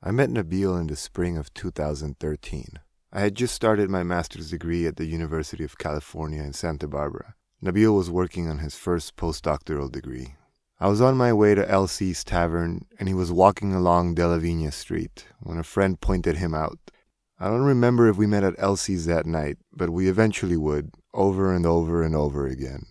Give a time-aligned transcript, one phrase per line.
[0.00, 2.78] I met Nabil in the spring of 2013.
[3.12, 7.34] I had just started my master's degree at the University of California in Santa Barbara.
[7.60, 10.36] Nabil was working on his first postdoctoral degree.
[10.78, 14.40] I was on my way to Elsie's Tavern, and he was walking along Della
[14.70, 16.78] Street when a friend pointed him out.
[17.40, 21.52] I don't remember if we met at Elsie's that night, but we eventually would, over
[21.52, 22.86] and over and over again.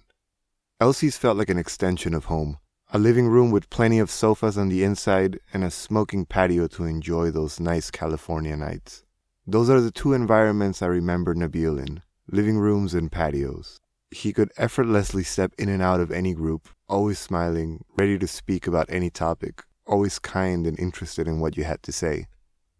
[0.81, 2.57] Elsie's felt like an extension of home
[2.93, 6.85] a living room with plenty of sofas on the inside, and a smoking patio to
[6.85, 9.03] enjoy those nice California nights.
[9.45, 13.77] Those are the two environments I remember Nabil in living rooms and patios.
[14.09, 18.67] He could effortlessly step in and out of any group, always smiling, ready to speak
[18.67, 22.27] about any topic, always kind and interested in what you had to say.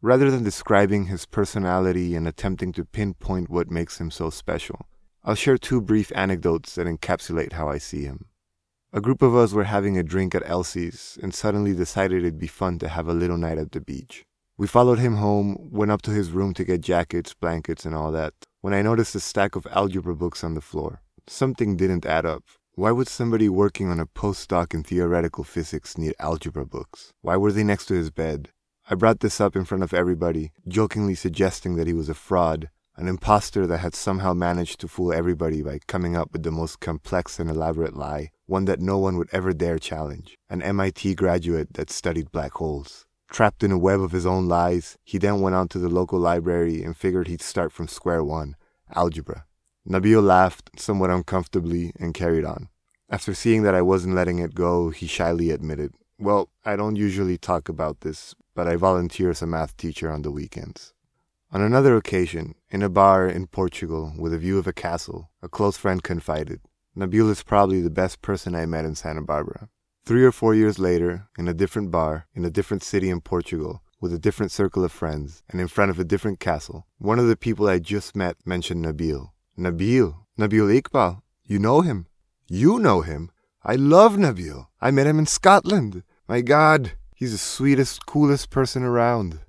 [0.01, 4.87] Rather than describing his personality and attempting to pinpoint what makes him so special,
[5.25, 8.27] I'll share two brief anecdotes that encapsulate how I see him.
[8.93, 12.47] A group of us were having a drink at Elsie's and suddenly decided it'd be
[12.47, 14.23] fun to have a little night at the beach.
[14.57, 18.13] We followed him home, went up to his room to get jackets, blankets, and all
[18.13, 21.01] that, when I noticed a stack of algebra books on the floor.
[21.27, 22.45] Something didn't add up.
[22.75, 27.11] Why would somebody working on a postdoc in theoretical physics need algebra books?
[27.21, 28.51] Why were they next to his bed?
[28.89, 32.69] I brought this up in front of everybody, jokingly suggesting that he was a fraud,
[32.95, 36.79] an impostor that had somehow managed to fool everybody by coming up with the most
[36.79, 41.73] complex and elaborate lie, one that no one would ever dare challenge, an MIT graduate
[41.73, 43.05] that studied black holes.
[43.29, 46.17] Trapped in a web of his own lies, he then went on to the local
[46.17, 48.55] library and figured he'd start from square one
[48.95, 49.45] algebra.
[49.87, 52.69] Nabil laughed somewhat uncomfortably and carried on.
[53.09, 57.37] After seeing that I wasn't letting it go, he shyly admitted, Well, I don't usually
[57.37, 60.93] talk about this, but I volunteer as a math teacher on the weekends.
[61.51, 65.47] On another occasion, in a bar in Portugal with a view of a castle, a
[65.47, 66.59] close friend confided,
[66.97, 69.69] Nabil is probably the best person I met in Santa Barbara.
[70.03, 73.83] Three or four years later, in a different bar, in a different city in Portugal,
[74.01, 77.27] with a different circle of friends, and in front of a different castle, one of
[77.27, 79.29] the people I just met mentioned Nabil.
[79.59, 82.07] Nabil, Nabil Iqbal, you know him.
[82.47, 83.29] You know him.
[83.63, 84.65] I love Nabil.
[84.81, 86.01] I met him in Scotland.
[86.27, 89.41] My God, he's the sweetest, coolest person around.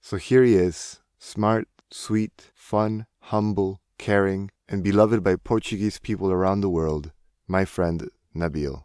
[0.00, 6.60] So here he is, smart, sweet, fun, humble, caring, and beloved by Portuguese people around
[6.60, 7.10] the world,
[7.46, 8.84] my friend Nabil.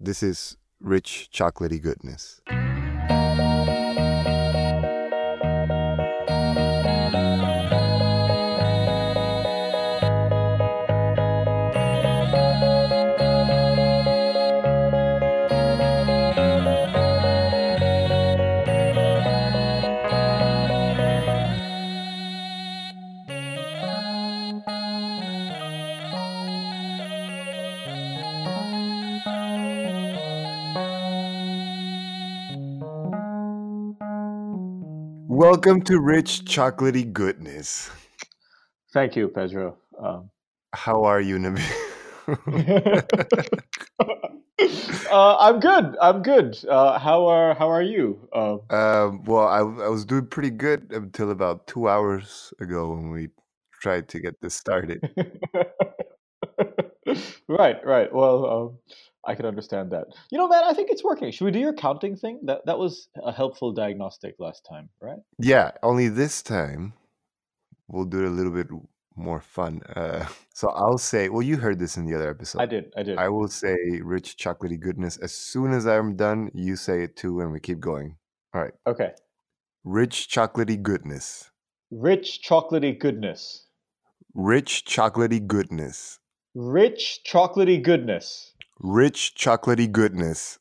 [0.00, 2.40] This is rich, chocolatey goodness.
[35.40, 37.90] Welcome to Rich Chocolatey Goodness.
[38.92, 39.78] Thank you, Pedro.
[39.98, 40.28] Um,
[40.74, 41.64] How are you, Nabil?
[45.10, 45.96] uh, I'm good.
[45.98, 46.62] I'm good.
[46.68, 48.28] Uh, how are How are you?
[48.34, 53.08] Um, um, well, I, I was doing pretty good until about two hours ago when
[53.08, 53.30] we
[53.80, 55.00] tried to get this started.
[57.48, 58.12] right, right.
[58.12, 58.78] Well, um,
[59.24, 60.06] I can understand that.
[60.30, 61.30] You know, man, I think it's working.
[61.30, 62.40] Should we do your counting thing?
[62.44, 65.18] That that was a helpful diagnostic last time, right?
[65.38, 66.94] Yeah, only this time
[67.88, 68.68] we'll do it a little bit
[69.16, 69.82] more fun.
[69.94, 72.60] Uh, so I'll say, well, you heard this in the other episode.
[72.60, 72.92] I did.
[72.96, 73.18] I did.
[73.18, 75.16] I will say rich chocolatey goodness.
[75.18, 78.16] As soon as I'm done, you say it too, and we keep going.
[78.54, 78.72] All right.
[78.86, 79.12] Okay.
[79.84, 81.50] Rich chocolatey goodness.
[81.90, 83.66] Rich chocolatey goodness.
[84.34, 86.18] Rich chocolatey goodness.
[86.54, 88.49] Rich chocolatey goodness
[88.80, 90.58] rich chocolatey goodness.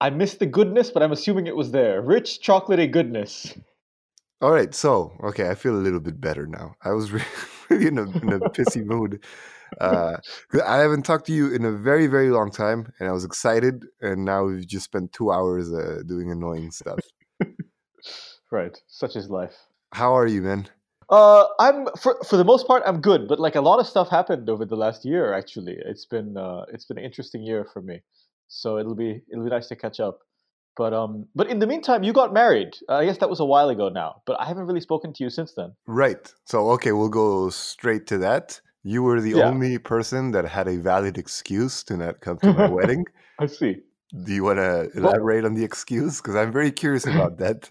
[0.00, 2.02] I missed the goodness, but I'm assuming it was there.
[2.02, 3.54] Rich chocolatey goodness.
[4.42, 6.74] All right, so okay, I feel a little bit better now.
[6.82, 7.10] I was
[7.70, 9.24] really in a, in a pissy mood.
[9.80, 10.18] Uh,
[10.64, 13.86] I haven't talked to you in a very, very long time, and I was excited.
[14.00, 17.00] And now we've just spent two hours uh, doing annoying stuff.
[18.50, 19.56] right, such is life.
[19.92, 20.68] How are you, man?
[21.08, 24.08] Uh, I'm for for the most part I'm good, but like a lot of stuff
[24.08, 25.32] happened over the last year.
[25.32, 28.02] Actually, it's been uh, it's been an interesting year for me,
[28.48, 30.20] so it'll be it'll be nice to catch up.
[30.76, 32.76] But um, but in the meantime, you got married.
[32.88, 35.24] Uh, I guess that was a while ago now, but I haven't really spoken to
[35.24, 35.72] you since then.
[35.86, 36.32] Right.
[36.44, 38.60] So okay, we'll go straight to that.
[38.82, 39.48] You were the yeah.
[39.48, 43.04] only person that had a valid excuse to not come to my wedding.
[43.38, 43.76] I see.
[44.24, 46.20] Do you want to elaborate well, on the excuse?
[46.20, 47.70] Because I'm very curious about that.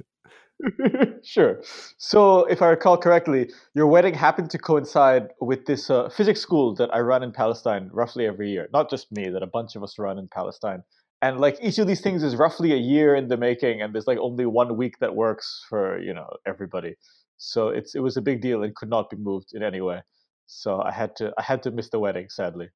[1.24, 1.62] sure.
[1.98, 6.74] So, if I recall correctly, your wedding happened to coincide with this uh, physics school
[6.76, 8.68] that I run in Palestine roughly every year.
[8.72, 10.84] Not just me, that a bunch of us run in Palestine.
[11.22, 14.08] and like each of these things is roughly a year in the making, and there's
[14.08, 16.96] like only one week that works for you know everybody.
[17.38, 20.02] So it's it was a big deal and could not be moved in any way.
[20.48, 22.70] So I had to I had to miss the wedding, sadly.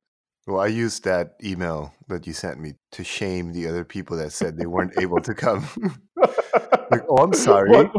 [0.50, 4.32] Well, I used that email that you sent me to shame the other people that
[4.32, 5.64] said they weren't able to come.
[6.16, 7.70] like, oh, I'm sorry.
[7.70, 7.92] What-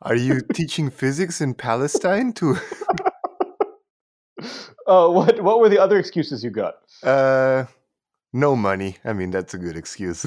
[0.00, 2.56] Are you teaching physics in Palestine to
[4.86, 6.76] uh, what what were the other excuses you got?
[7.02, 7.64] uh
[8.32, 8.96] no money?
[9.04, 10.22] I mean, that's a good excuse.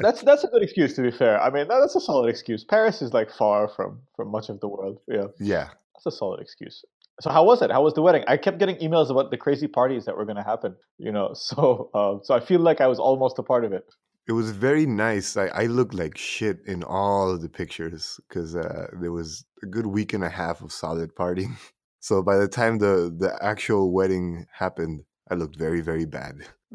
[0.00, 1.40] That's that's a good excuse to be fair.
[1.40, 2.62] I mean, that- that's a solid excuse.
[2.64, 4.98] Paris is like far from from much of the world.
[5.08, 5.68] Yeah, yeah.
[5.94, 6.84] that's a solid excuse.
[7.22, 7.70] So how was it?
[7.70, 8.24] How was the wedding?
[8.26, 10.74] I kept getting emails about the crazy parties that were going to happen.
[10.98, 13.84] You know, so uh, so I feel like I was almost a part of it.
[14.28, 15.36] It was very nice.
[15.36, 19.66] I, I looked like shit in all of the pictures because uh, there was a
[19.66, 21.56] good week and a half of solid partying.
[22.04, 26.34] So by the time the, the actual wedding happened, I looked very, very bad.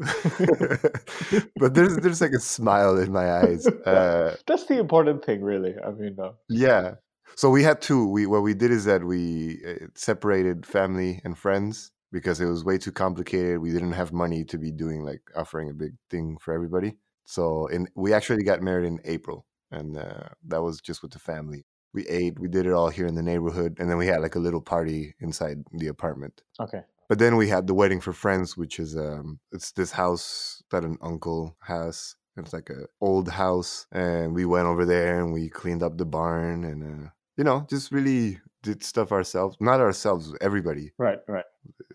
[1.58, 3.68] but there's there's like a smile in my eyes.
[3.68, 5.76] Uh, That's the important thing, really.
[5.86, 6.94] I mean, uh, yeah.
[7.36, 8.08] So we had two.
[8.08, 12.64] We what we did is that we uh, separated family and friends because it was
[12.64, 13.60] way too complicated.
[13.60, 16.98] We didn't have money to be doing like offering a big thing for everybody.
[17.26, 21.20] So in we actually got married in April, and uh, that was just with the
[21.20, 21.66] family.
[21.94, 22.40] We ate.
[22.40, 24.62] We did it all here in the neighborhood, and then we had like a little
[24.62, 26.42] party inside the apartment.
[26.60, 26.82] okay.
[27.10, 30.84] But then we had the wedding for friends, which is um, it's this house that
[30.84, 32.16] an uncle has.
[32.36, 36.06] It's like a old house, and we went over there and we cleaned up the
[36.06, 39.57] barn, and uh, you know, just really did stuff ourselves.
[39.60, 40.92] Not ourselves, everybody.
[40.98, 41.45] Right, right.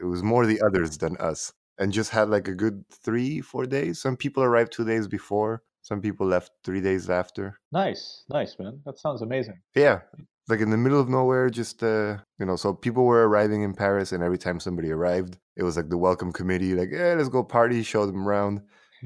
[0.00, 3.66] It was more the others than us, and just had like a good three, four
[3.66, 4.00] days.
[4.00, 5.62] Some people arrived two days before.
[5.82, 7.58] Some people left three days after.
[7.72, 8.80] Nice, nice, man.
[8.86, 9.60] That sounds amazing.
[9.74, 10.00] Yeah,
[10.48, 12.56] like in the middle of nowhere, just uh, you know.
[12.56, 15.98] So people were arriving in Paris, and every time somebody arrived, it was like the
[15.98, 18.62] welcome committee, like, "Yeah, let's go party, show them around."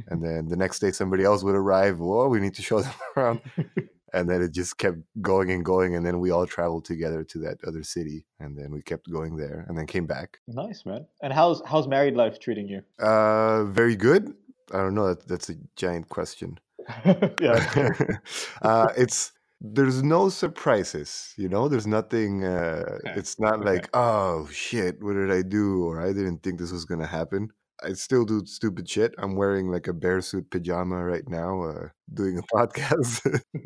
[0.09, 2.01] And then the next day, somebody else would arrive.
[2.01, 3.41] Well, we need to show them around,
[4.17, 5.95] and then it just kept going and going.
[5.95, 9.37] And then we all traveled together to that other city, and then we kept going
[9.37, 10.39] there, and then came back.
[10.49, 11.07] Nice, man.
[11.23, 12.83] And how's how's married life treating you?
[12.99, 14.35] Uh, very good.
[14.73, 15.09] I don't know.
[15.09, 16.59] That, that's a giant question.
[17.41, 17.93] yeah.
[18.63, 23.71] uh, it's there's no surprises you know there's nothing uh Okay, it's not okay.
[23.71, 27.51] like oh shit what did i do or i didn't think this was gonna happen
[27.83, 31.89] i still do stupid shit i'm wearing like a bear suit pajama right now uh
[32.13, 33.41] doing a podcast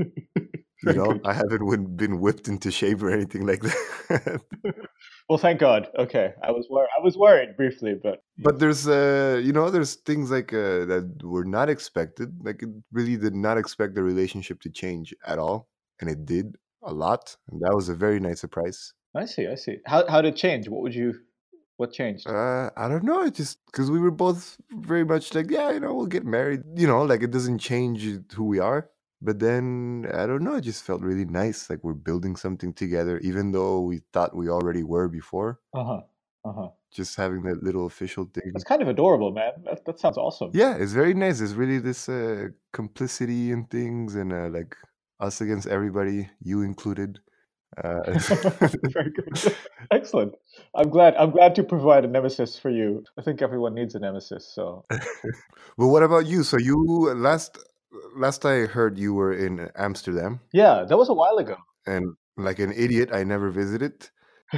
[0.83, 4.41] you know i haven't been whipped into shape or anything like that
[5.29, 5.89] well, thank God.
[5.99, 9.95] Okay, I was wor- I was worried briefly, but but there's uh you know there's
[9.95, 14.61] things like uh that were not expected like it really did not expect the relationship
[14.63, 15.69] to change at all
[16.01, 19.57] and it did a lot and that was a very nice surprise I see, I
[19.57, 19.79] see.
[19.87, 20.69] How how did it change?
[20.69, 21.15] What would you?
[21.81, 22.27] What changed?
[22.27, 24.61] uh i don't know it just because we were both
[24.91, 27.99] very much like yeah you know we'll get married you know like it doesn't change
[28.37, 28.91] who we are
[29.23, 33.19] but then i don't know it just felt really nice like we're building something together
[33.21, 36.01] even though we thought we already were before Uh huh.
[36.45, 36.69] Uh huh.
[36.93, 39.53] just having that little official thing That's kind of adorable, man.
[39.65, 40.51] That that sounds awesome.
[40.53, 41.39] Yeah, it's very nice.
[41.39, 44.77] There's really this uh, complicity in things, and uh, like
[45.21, 47.21] us against everybody, you included.
[47.83, 48.03] Uh,
[48.93, 49.55] Very good.
[49.93, 50.35] Excellent.
[50.75, 51.15] I'm glad.
[51.17, 53.05] I'm glad to provide a nemesis for you.
[53.19, 54.51] I think everyone needs a nemesis.
[54.55, 54.85] So
[55.77, 56.43] well, what about you?
[56.43, 56.77] So you
[57.15, 57.59] last
[58.17, 61.57] last I heard you were in Amsterdam, yeah, that was a while ago.
[61.87, 64.09] and like an idiot, I never visited.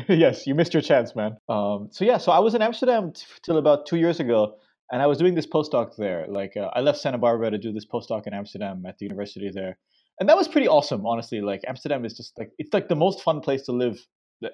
[0.08, 1.37] yes, you missed your chance, man.
[1.48, 4.56] Um, so yeah, so I was in Amsterdam t- till about two years ago,
[4.90, 6.26] and I was doing this postdoc there.
[6.28, 9.50] Like uh, I left Santa Barbara to do this postdoc in Amsterdam at the university
[9.52, 9.76] there,
[10.21, 11.40] and that was pretty awesome, honestly.
[11.40, 13.99] Like Amsterdam is just like it's like the most fun place to live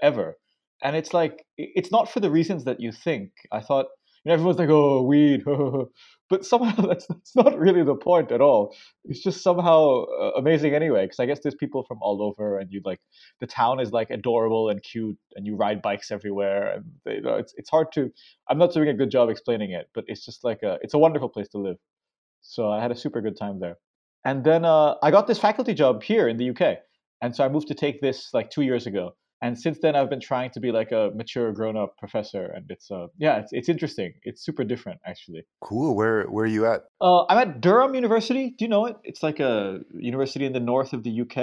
[0.03, 0.37] ever,
[0.83, 3.33] and it's like it's not for the reasons that you think.
[3.53, 3.87] I thought
[4.25, 5.45] you know everyone's like oh weed,
[6.31, 8.75] but somehow that's that's not really the point at all.
[9.05, 12.73] It's just somehow uh, amazing anyway, because I guess there's people from all over, and
[12.73, 13.00] you like
[13.41, 17.35] the town is like adorable and cute and you ride bikes everywhere and you know
[17.35, 18.11] it's it's hard to
[18.49, 20.99] I'm not doing a good job explaining it but it's just like a it's a
[20.99, 21.77] wonderful place to live
[22.43, 23.77] so I had a super good time there
[24.28, 26.62] and then uh, I got this faculty job here in the UK
[27.23, 29.04] and so I moved to take this like 2 years ago
[29.44, 32.64] and since then I've been trying to be like a mature grown up professor and
[32.75, 35.90] it's uh yeah it's it's interesting it's super different actually Cool.
[35.99, 36.80] Where where are you at?
[37.06, 39.54] uh, I'm at Durham University do you know it it's like a
[40.12, 41.37] university in the north of the UK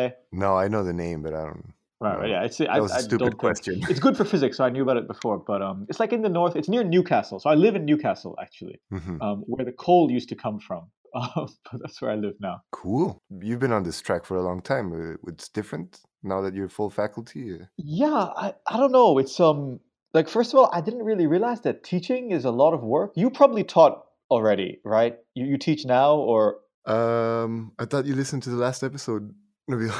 [0.46, 1.65] No, I know the name, but I don't.
[2.06, 2.30] Right, right.
[2.34, 2.58] Yeah, it's.
[2.58, 3.75] That I, was a I stupid don't think- question.
[3.92, 5.38] It's good for physics, so I knew about it before.
[5.51, 6.54] But um, it's like in the north.
[6.60, 9.15] It's near Newcastle, so I live in Newcastle actually, Mhm.
[9.25, 10.84] um, where the coal used to come from.
[11.72, 12.62] But that's where I live now.
[12.72, 13.18] Cool.
[13.42, 14.88] You've been on this track for a long time.
[14.94, 17.54] Uh, It's different now that you're full faculty.
[17.56, 19.18] uh, Yeah, I, I don't know.
[19.18, 19.80] It's um
[20.14, 23.12] like first of all, I didn't really realize that teaching is a lot of work.
[23.16, 25.18] You probably taught already, right?
[25.36, 29.34] You you teach now, or Um, I thought you listened to the last episode,
[29.72, 29.92] Nabil.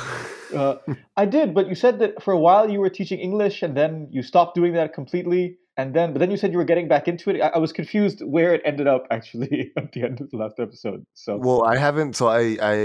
[0.54, 0.76] Uh,
[1.18, 4.08] I did, but you said that for a while you were teaching English, and then
[4.12, 5.58] you stopped doing that completely.
[5.77, 7.41] And then, but then you said you were getting back into it.
[7.41, 10.60] I, I was confused where it ended up actually at the end of the last
[10.60, 11.05] episode.
[11.13, 12.15] So, well, I haven't.
[12.15, 12.75] So I, I,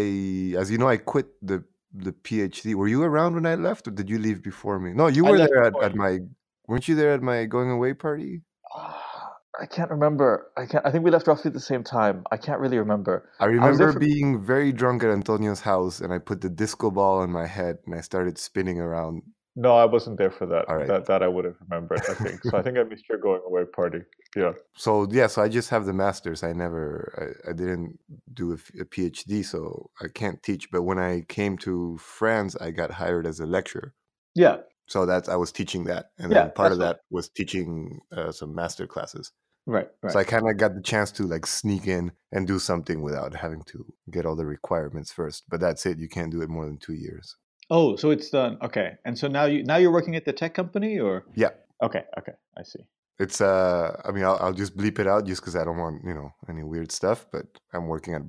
[0.58, 2.74] as you know, I quit the the PhD.
[2.74, 4.92] Were you around when I left, or did you leave before me?
[4.92, 6.20] No, you were there at, at, my
[6.66, 8.42] weren't you there at my going away party?
[8.74, 10.50] Ah, I can't remember.
[10.56, 10.84] I can't.
[10.86, 12.24] I think we left roughly at the same time.
[12.30, 13.30] I can't really remember.
[13.40, 13.98] I I remember for.
[13.98, 17.78] being very drunk at Antonio's house, and I put the disco ball on my head,
[17.86, 19.22] and I started spinning around.
[19.56, 20.66] No, I wasn't there for that.
[20.68, 20.86] Right.
[20.86, 22.00] That that I would have remembered.
[22.08, 22.56] I think so.
[22.56, 24.00] I think I missed your going away party.
[24.36, 24.52] Yeah.
[24.76, 26.42] So yeah, so I just have the masters.
[26.42, 27.98] I never, I, I didn't
[28.32, 30.70] do a PhD, so I can't teach.
[30.70, 33.92] But when I came to France, I got hired as a lecturer.
[34.34, 34.58] Yeah.
[34.86, 36.42] So that's I was teaching that, and Yeah.
[36.44, 39.32] then part of that was teaching uh, some master classes.
[39.66, 39.88] Right.
[40.02, 40.12] Right.
[40.12, 43.34] So I kind of got the chance to like sneak in and do something without
[43.34, 45.44] having to get all the requirements first.
[45.48, 45.98] But that's it.
[45.98, 47.36] You can't do it more than two years.
[47.70, 48.58] Oh, so it's done.
[48.62, 48.92] Okay.
[49.04, 51.50] And so now you now you're working at the tech company, or Yeah.
[51.82, 52.80] okay, okay, I see.
[53.18, 56.02] It's uh, I mean, I'll, I'll just bleep it out just because I don't want
[56.04, 57.26] you know any weird stuff.
[57.30, 58.22] But I'm working at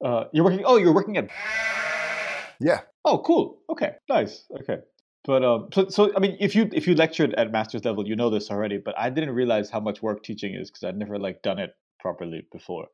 [0.00, 0.62] Uh, you're working.
[0.64, 1.28] Oh, you're working at.
[2.60, 2.80] yeah.
[3.04, 3.58] Oh, cool.
[3.68, 4.44] Okay, nice.
[4.60, 4.78] Okay,
[5.24, 8.16] but um, so so I mean, if you if you lectured at master's level, you
[8.16, 8.78] know this already.
[8.78, 11.74] But I didn't realize how much work teaching is because I'd never like done it
[12.00, 12.86] properly before,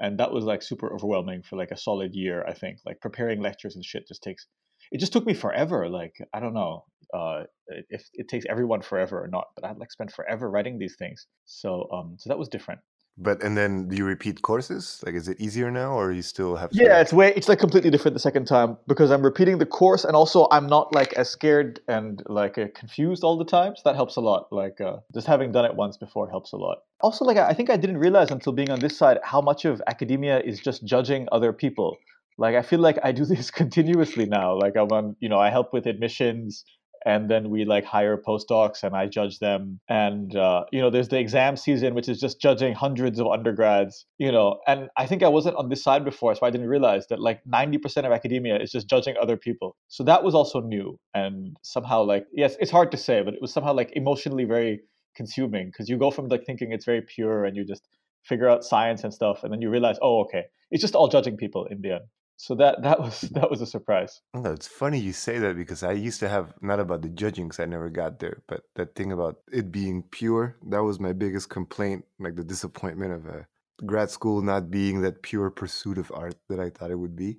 [0.00, 2.44] and that was like super overwhelming for like a solid year.
[2.46, 4.46] I think like preparing lectures and shit just takes.
[4.90, 5.88] It just took me forever.
[5.88, 7.44] Like I don't know uh,
[7.90, 11.26] if it takes everyone forever or not, but I'd like spent forever writing these things.
[11.44, 12.80] So um, so that was different.
[13.20, 15.02] But and then do you repeat courses?
[15.04, 16.70] Like, is it easier now, or you still have?
[16.70, 16.76] To...
[16.76, 20.04] Yeah, it's way it's like completely different the second time because I'm repeating the course
[20.04, 23.74] and also I'm not like as scared and like uh, confused all the time.
[23.74, 24.52] So that helps a lot.
[24.52, 26.78] Like uh, just having done it once before helps a lot.
[27.00, 29.64] Also, like I I think I didn't realize until being on this side how much
[29.64, 31.96] of academia is just judging other people.
[32.38, 34.58] Like I feel like I do this continuously now.
[34.58, 36.64] Like I'm on, you know, I help with admissions
[37.04, 39.80] and then we like hire postdocs and I judge them.
[39.88, 44.06] And uh, you know, there's the exam season, which is just judging hundreds of undergrads.
[44.18, 47.06] You know, and I think I wasn't on this side before, so I didn't realize
[47.08, 49.76] that like 90% of academia is just judging other people.
[49.88, 53.40] So that was also new and somehow like yes, it's hard to say, but it
[53.40, 54.80] was somehow like emotionally very
[55.16, 57.82] consuming because you go from like thinking it's very pure and you just
[58.24, 61.36] figure out science and stuff, and then you realize, oh, okay, it's just all judging
[61.36, 62.04] people in the end.
[62.38, 64.22] So that that was that was a surprise.
[64.32, 67.48] Oh, it's funny you say that because I used to have not about the judging
[67.48, 70.56] because I never got there, but that thing about it being pure.
[70.68, 73.46] That was my biggest complaint, like the disappointment of a
[73.84, 77.38] grad school not being that pure pursuit of art that I thought it would be.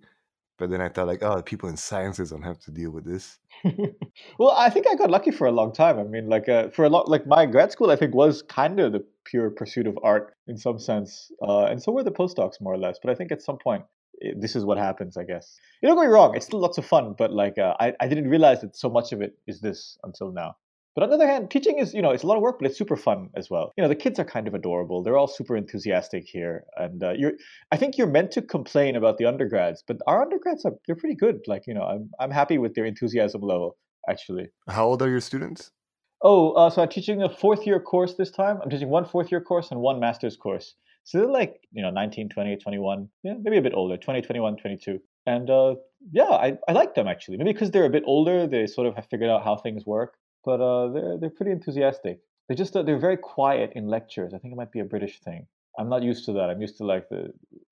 [0.57, 3.39] But then I thought, like, oh, people in sciences don't have to deal with this.
[4.37, 5.97] well, I think I got lucky for a long time.
[5.97, 8.77] I mean, like uh, for a lot, like my grad school, I think was kind
[8.81, 12.59] of the pure pursuit of art in some sense, uh, and so were the postdocs
[12.59, 12.99] more or less.
[13.01, 13.85] But I think at some point,
[14.37, 15.17] this is what happens.
[15.17, 17.75] I guess you don't get me wrong; it's still lots of fun, but like uh,
[17.79, 20.55] I, I didn't realize that so much of it is this until now.
[20.95, 22.67] But on the other hand, teaching is, you know, it's a lot of work, but
[22.67, 23.71] it's super fun as well.
[23.77, 25.01] You know, the kids are kind of adorable.
[25.01, 27.33] They're all super enthusiastic here, and uh, you're.
[27.71, 31.15] I think you're meant to complain about the undergrads, but our undergrads are they're pretty
[31.15, 31.41] good.
[31.47, 33.77] Like, you know, I'm I'm happy with their enthusiasm level
[34.09, 34.47] actually.
[34.67, 35.71] How old are your students?
[36.21, 38.59] Oh, uh, so I'm teaching a fourth year course this time.
[38.61, 40.75] I'm teaching one fourth year course and one master's course.
[41.05, 44.57] So they're like, you know, 19, 20, 21, yeah, maybe a bit older, 20, 21,
[44.57, 44.99] 22.
[45.25, 45.75] And uh,
[46.11, 47.37] yeah, I, I like them actually.
[47.37, 50.15] Maybe because they're a bit older, they sort of have figured out how things work.
[50.45, 52.19] But uh, they're, they're pretty enthusiastic.
[52.47, 54.33] They're just, uh, they're very quiet in lectures.
[54.33, 55.47] I think it might be a British thing.
[55.77, 56.49] I'm not used to that.
[56.49, 57.31] I'm used to like the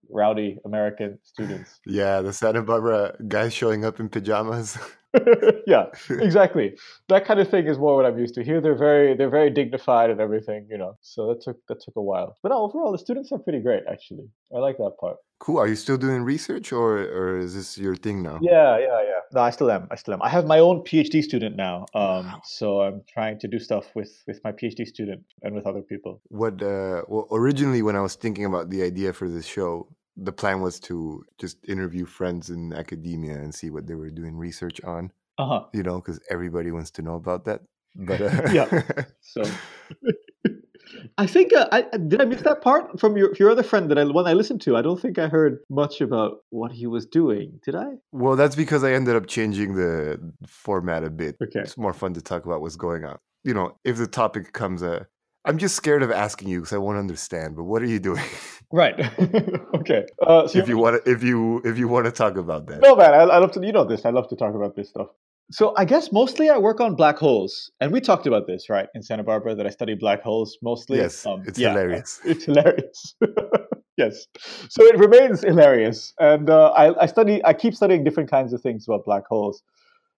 [0.10, 1.80] rowdy American students.
[1.86, 4.78] Yeah, the Santa Barbara guys showing up in pajamas.
[5.68, 6.78] yeah, exactly.
[7.10, 8.44] That kind of thing is more what I'm used to.
[8.44, 10.98] Here, they're very they're very dignified and everything, you know.
[11.02, 12.38] So that took that took a while.
[12.44, 13.84] But overall, the students are pretty great.
[13.90, 15.18] Actually, I like that part.
[15.40, 15.60] Cool.
[15.60, 18.40] Are you still doing research, or or is this your thing now?
[18.42, 19.22] Yeah, yeah, yeah.
[19.34, 19.88] No, I still am.
[19.92, 20.22] I still am.
[20.22, 21.86] I have my own PhD student now.
[21.94, 25.82] Um, so I'm trying to do stuff with with my PhD student and with other
[25.82, 26.22] people.
[26.30, 26.62] What?
[26.62, 29.88] Uh, well, originally, when I was thinking about the idea for this show,
[30.18, 34.36] the plan was to just interview friends in academia and see what they were doing
[34.36, 35.12] research on.
[35.38, 35.64] Uh huh.
[35.74, 37.62] You know, because everybody wants to know about that.
[37.96, 38.84] But uh, Yeah.
[39.22, 39.44] So.
[41.18, 43.98] I think uh, I did I miss that part from your your other friend that
[43.98, 44.78] I one I listened to.
[44.78, 47.60] I don't think I heard much about what he was doing.
[47.66, 47.98] Did I?
[48.14, 51.36] well, that's because I ended up changing the format a bit.
[51.44, 51.60] Okay.
[51.60, 53.18] It's more fun to talk about what's going on.
[53.44, 55.04] You know, if the topic comes, uh,
[55.48, 57.56] I'm just scared of asking you because I won't understand.
[57.56, 58.24] But what are you doing?
[58.70, 59.00] Right.
[59.76, 60.06] okay.
[60.22, 62.82] Uh, so if you want to, if you if you want to talk about that.
[62.82, 63.66] no, man, I, I love to.
[63.66, 64.06] You know this.
[64.06, 65.08] I love to talk about this stuff.
[65.52, 68.90] So I guess mostly I work on black holes, and we talked about this, right,
[68.94, 70.98] in Santa Barbara that I study black holes mostly.
[70.98, 72.20] Yes, um, it's yeah, hilarious.
[72.26, 73.16] It's hilarious.
[73.98, 74.28] yes,
[74.68, 77.42] so it remains hilarious, and uh, I, I study.
[77.46, 79.64] I keep studying different kinds of things about black holes.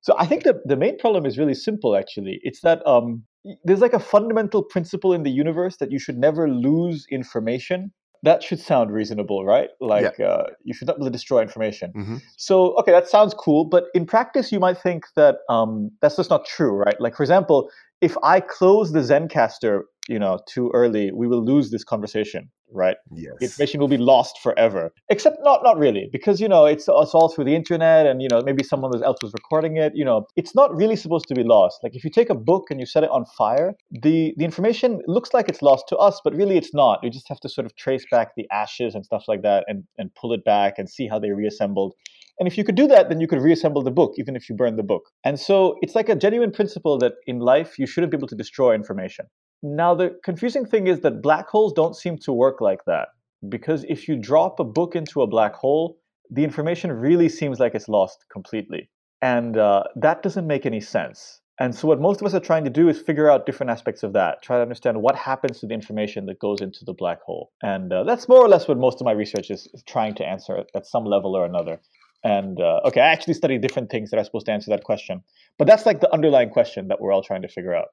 [0.01, 1.95] So I think the the main problem is really simple.
[1.95, 3.25] Actually, it's that um,
[3.63, 7.91] there's like a fundamental principle in the universe that you should never lose information
[8.23, 9.69] that should sound reasonable, right?
[9.79, 10.25] Like yeah.
[10.25, 11.93] uh, you should not really destroy information.
[11.95, 12.17] Mm-hmm.
[12.37, 16.29] So, okay, that sounds cool, but in practice, you might think that um, that's just
[16.29, 16.99] not true, right?
[16.99, 17.69] Like, for example,
[18.01, 22.97] if I close the Zencastr, you know, too early, we will lose this conversation right?
[23.11, 23.35] Yes.
[23.41, 24.91] Information will be lost forever.
[25.09, 28.27] Except not not really, because you know it's it's all through the internet, and you
[28.29, 29.93] know maybe someone else was recording it.
[29.95, 31.79] You know, it's not really supposed to be lost.
[31.83, 35.01] Like if you take a book and you set it on fire, the the information
[35.07, 36.99] looks like it's lost to us, but really it's not.
[37.03, 39.83] You just have to sort of trace back the ashes and stuff like that, and
[39.97, 41.93] and pull it back and see how they reassembled.
[42.39, 44.55] And if you could do that, then you could reassemble the book, even if you
[44.55, 45.09] burn the book.
[45.25, 48.35] And so it's like a genuine principle that in life you shouldn't be able to
[48.35, 49.25] destroy information.
[49.61, 53.09] Now, the confusing thing is that black holes don't seem to work like that.
[53.47, 55.97] Because if you drop a book into a black hole,
[56.29, 58.89] the information really seems like it's lost completely.
[59.21, 61.41] And uh, that doesn't make any sense.
[61.61, 64.03] And so, what most of us are trying to do is figure out different aspects
[64.03, 67.21] of that, try to understand what happens to the information that goes into the black
[67.21, 67.51] hole.
[67.61, 70.25] And uh, that's more or less what most of my research is, is trying to
[70.25, 71.81] answer at some level or another.
[72.23, 75.21] And uh, okay, I actually study different things that are supposed to answer that question.
[75.57, 77.89] But that's like the underlying question that we're all trying to figure out.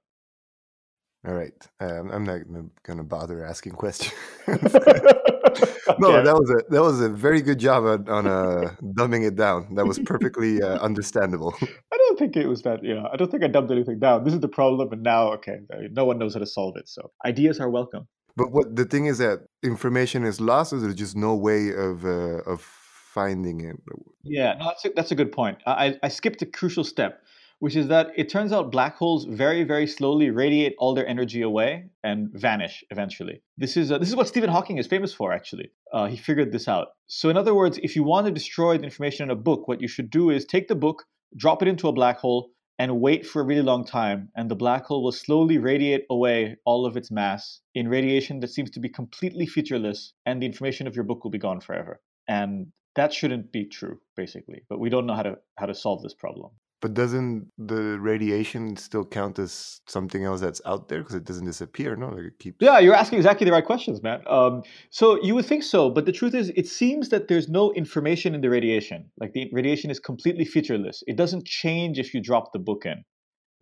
[1.26, 1.68] All right.
[1.80, 2.40] Um, I'm not
[2.84, 4.14] going to bother asking questions.
[4.46, 9.36] no, that was a that was a very good job on, on uh, dumbing it
[9.36, 9.74] down.
[9.74, 11.54] That was perfectly uh, understandable.
[11.62, 12.84] I don't think it was that.
[12.84, 14.24] You know, I don't think I dumbed anything down.
[14.24, 15.58] This is the problem, and now okay,
[15.90, 16.88] no one knows how to solve it.
[16.88, 18.06] So ideas are welcome.
[18.36, 22.04] But what the thing is that information is lost, or there's just no way of
[22.04, 23.76] uh, of finding it.
[24.22, 25.58] Yeah, no, that's a, that's a good point.
[25.66, 27.22] I I skipped a crucial step
[27.58, 31.42] which is that it turns out black holes very, very slowly radiate all their energy
[31.42, 33.42] away and vanish eventually.
[33.56, 35.32] This is uh, this is what Stephen Hawking is famous for.
[35.32, 36.88] Actually, uh, he figured this out.
[37.06, 39.80] So, in other words, if you want to destroy the information in a book, what
[39.80, 41.04] you should do is take the book,
[41.36, 44.56] drop it into a black hole, and wait for a really long time, and the
[44.56, 48.80] black hole will slowly radiate away all of its mass in radiation that seems to
[48.80, 52.00] be completely featureless, and the information of your book will be gone forever.
[52.28, 52.66] And
[52.96, 54.62] that shouldn't be true, basically.
[54.68, 56.50] But we don't know how to how to solve this problem.
[56.82, 61.46] But doesn't the radiation still count as something else that's out there because it doesn't
[61.46, 61.96] disappear?
[61.96, 62.58] No, like it keeps.
[62.60, 64.22] Yeah, you're asking exactly the right questions, man.
[64.28, 67.72] Um, so you would think so, but the truth is, it seems that there's no
[67.72, 69.10] information in the radiation.
[69.18, 71.02] Like the radiation is completely featureless.
[71.06, 73.04] It doesn't change if you drop the book in.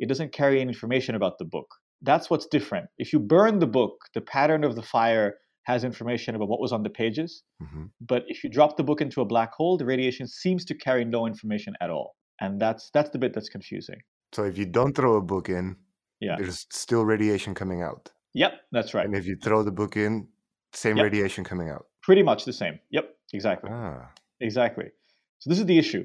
[0.01, 1.69] It doesn't carry any information about the book.
[2.03, 2.89] That's what's different.
[2.99, 6.73] If you burn the book, the pattern of the fire has information about what was
[6.73, 7.45] on the pages.
[7.63, 7.85] Mm-hmm.
[8.01, 11.05] But if you drop the book into a black hole, the radiation seems to carry
[11.05, 14.01] no information at all and that's that's the bit that's confusing.
[14.33, 15.77] So if you don't throw a book in,
[16.21, 18.11] yeah, there's still radiation coming out.
[18.35, 19.05] Yep, that's right.
[19.05, 20.29] And if you throw the book in,
[20.73, 21.05] same yep.
[21.05, 21.87] radiation coming out.
[22.03, 22.81] Pretty much the same.
[22.91, 23.71] Yep, exactly.
[23.73, 24.11] Ah.
[24.41, 24.87] Exactly.
[25.39, 26.05] So this is the issue.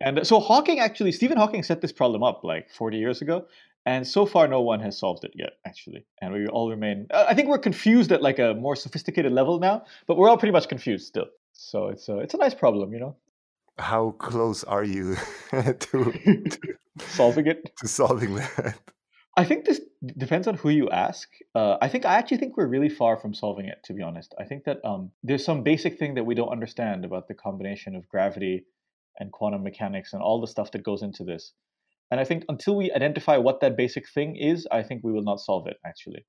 [0.00, 3.46] And uh, so Hawking actually, Stephen Hawking set this problem up like 40 years ago,
[3.84, 6.06] and so far no one has solved it yet, actually.
[6.22, 7.08] And we all remain.
[7.10, 10.38] Uh, I think we're confused at like a more sophisticated level now, but we're all
[10.38, 11.26] pretty much confused still.
[11.52, 13.16] So it's a it's a nice problem, you know
[13.78, 15.16] how close are you
[15.50, 16.58] to, to
[17.00, 17.76] solving it?
[17.78, 18.78] To solving that.
[19.36, 19.80] I think this
[20.16, 21.28] depends on who you ask.
[21.54, 23.78] Uh, I think I actually think we're really far from solving it.
[23.84, 27.04] To be honest, I think that um, there's some basic thing that we don't understand
[27.04, 28.64] about the combination of gravity
[29.18, 31.52] and quantum mechanics and all the stuff that goes into this.
[32.10, 35.22] And I think until we identify what that basic thing is, I think we will
[35.22, 36.26] not solve it actually.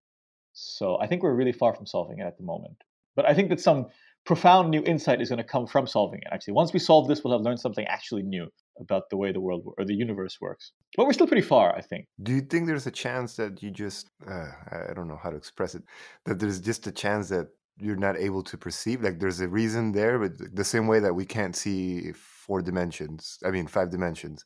[0.53, 2.77] So I think we're really far from solving it at the moment.
[3.15, 3.87] But I think that some
[4.25, 6.27] profound new insight is going to come from solving it.
[6.31, 8.47] Actually, once we solve this, we'll have learned something actually new
[8.79, 10.71] about the way the world or the universe works.
[10.97, 12.07] But we're still pretty far, I think.
[12.21, 15.37] Do you think there's a chance that you just uh, I don't know how to
[15.37, 15.83] express it
[16.25, 19.91] that there's just a chance that you're not able to perceive like there's a reason
[19.91, 24.45] there but the same way that we can't see four dimensions i mean five dimensions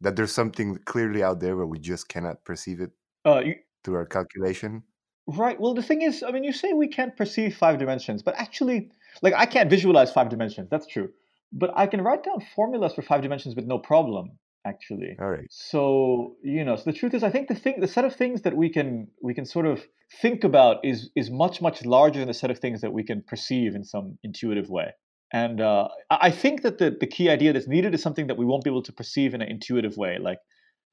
[0.00, 2.90] that there's something clearly out there where we just cannot perceive it
[3.26, 4.82] uh, you, through our calculation
[5.26, 8.34] right well the thing is i mean you say we can't perceive five dimensions but
[8.36, 8.90] actually
[9.22, 10.68] like I can't visualize five dimensions.
[10.70, 11.10] That's true,
[11.52, 14.32] but I can write down formulas for five dimensions with no problem.
[14.66, 15.46] Actually, all right.
[15.50, 18.42] So you know, so the truth is, I think the thing, the set of things
[18.42, 19.82] that we can we can sort of
[20.22, 23.22] think about is is much much larger than the set of things that we can
[23.22, 24.92] perceive in some intuitive way.
[25.32, 28.44] And uh, I think that the the key idea that's needed is something that we
[28.44, 30.18] won't be able to perceive in an intuitive way.
[30.18, 30.38] Like,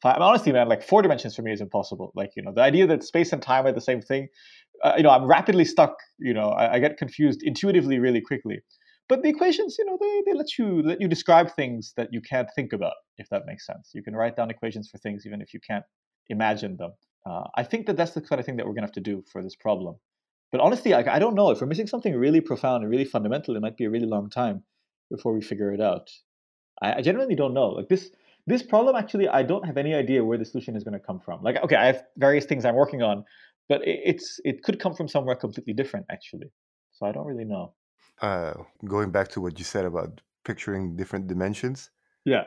[0.02, 2.12] five, honestly, man, like four dimensions for me is impossible.
[2.16, 4.30] Like, you know, the idea that space and time are the same thing
[4.84, 5.96] uh, you know, I'm rapidly stuck.
[6.20, 8.62] You know, I, I, get confused intuitively really quickly.
[9.10, 12.22] but the equations, you know, they, they let you let you describe things that you
[12.22, 13.92] can't think about, if that makes sense.
[13.94, 15.86] You can write down equations for things even if you can't
[16.30, 16.92] imagine them.
[17.26, 19.24] Uh, I think that that's the kind of thing that we're gonna have to do
[19.32, 19.96] for this problem.
[20.52, 23.56] But honestly, I, I don't know if we're missing something really profound and really fundamental.
[23.56, 24.64] It might be a really long time
[25.10, 26.10] before we figure it out.
[26.82, 27.70] I, I genuinely don't know.
[27.70, 28.10] Like this
[28.48, 31.20] this problem, actually, I don't have any idea where the solution is going to come
[31.20, 31.44] from.
[31.44, 33.24] Like, okay, I have various things I'm working on,
[33.70, 36.52] but it, it's it could come from somewhere completely different, actually.
[36.92, 37.74] So I don't really know.
[38.22, 38.54] Uh,
[38.86, 41.90] going back to what you said about picturing different dimensions,
[42.26, 42.44] Yeah.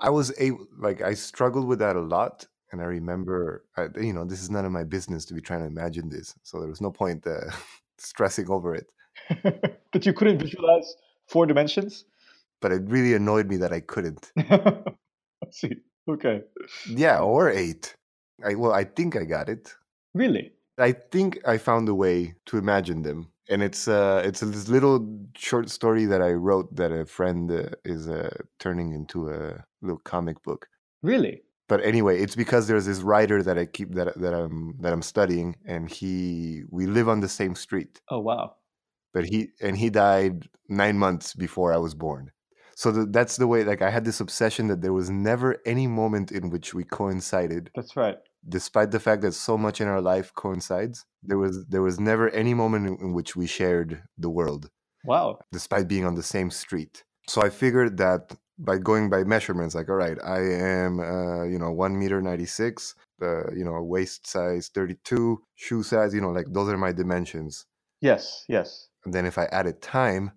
[0.00, 2.46] I was able, like, I struggled with that a lot.
[2.72, 5.60] And I remember, I, you know, this is none of my business to be trying
[5.60, 6.34] to imagine this.
[6.42, 7.50] So there was no point uh,
[7.98, 8.86] stressing over it.
[9.92, 10.96] but you couldn't visualize
[11.28, 12.04] four dimensions.
[12.60, 14.32] But it really annoyed me that I couldn't.
[14.38, 14.82] I
[15.50, 15.76] see.
[16.08, 16.42] Okay.
[16.88, 17.94] Yeah, or eight.
[18.44, 19.72] I, well, I think I got it.
[20.14, 20.52] Really?
[20.78, 23.30] I think I found a way to imagine them.
[23.48, 27.50] And it's uh it's a, this little short story that I wrote that a friend
[27.50, 30.66] uh, is uh, turning into a little comic book.
[31.02, 31.42] Really?
[31.68, 35.02] But anyway, it's because there's this writer that I keep that that I'm that I'm
[35.02, 38.00] studying, and he we live on the same street.
[38.10, 38.54] Oh wow.
[39.12, 42.30] But he and he died nine months before I was born.
[42.76, 43.62] So the, that's the way.
[43.62, 47.70] Like I had this obsession that there was never any moment in which we coincided,
[47.74, 48.16] That's right.
[48.48, 51.04] Despite the fact that so much in our life coincides.
[51.22, 54.70] There was there was never any moment in, which we shared the world,
[55.04, 55.38] Wow.
[55.52, 57.04] despite being on the same street.
[57.28, 61.58] So I figured that by going by measurements, like all right, I am uh, you
[61.58, 66.20] know one meter ninety six, uh, you know waist size thirty two, shoe size, you
[66.20, 67.66] know like those are my dimensions.
[68.00, 68.44] Yes.
[68.48, 68.88] Yes.
[69.04, 70.32] And then if I added time,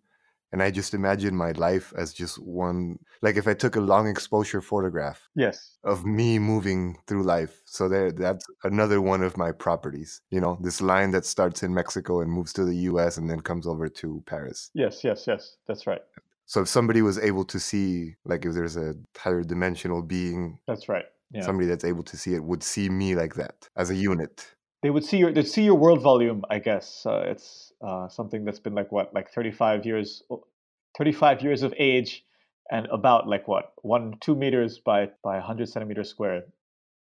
[0.52, 4.08] and I just imagine my life as just one, like if I took a long
[4.08, 5.78] exposure photograph Yes.
[5.84, 7.62] of me moving through life.
[7.66, 10.22] So there, that's another one of my properties.
[10.32, 13.18] You know, this line that starts in Mexico and moves to the U.S.
[13.18, 14.70] and then comes over to Paris.
[14.74, 15.04] Yes.
[15.04, 15.26] Yes.
[15.28, 15.58] Yes.
[15.68, 16.02] That's right.
[16.46, 20.88] So if somebody was able to see, like if there's a higher dimensional being, That's
[20.88, 21.06] right.
[21.32, 21.42] Yeah.
[21.42, 24.48] somebody that's able to see it would see me like that as a unit.
[24.82, 28.46] they would see your they'd see your world volume i guess uh, it's uh, something
[28.46, 30.24] that's been like what like 35 years
[30.98, 32.26] 35 years of age
[32.72, 36.44] and about like what one two meters by by 100 centimeters squared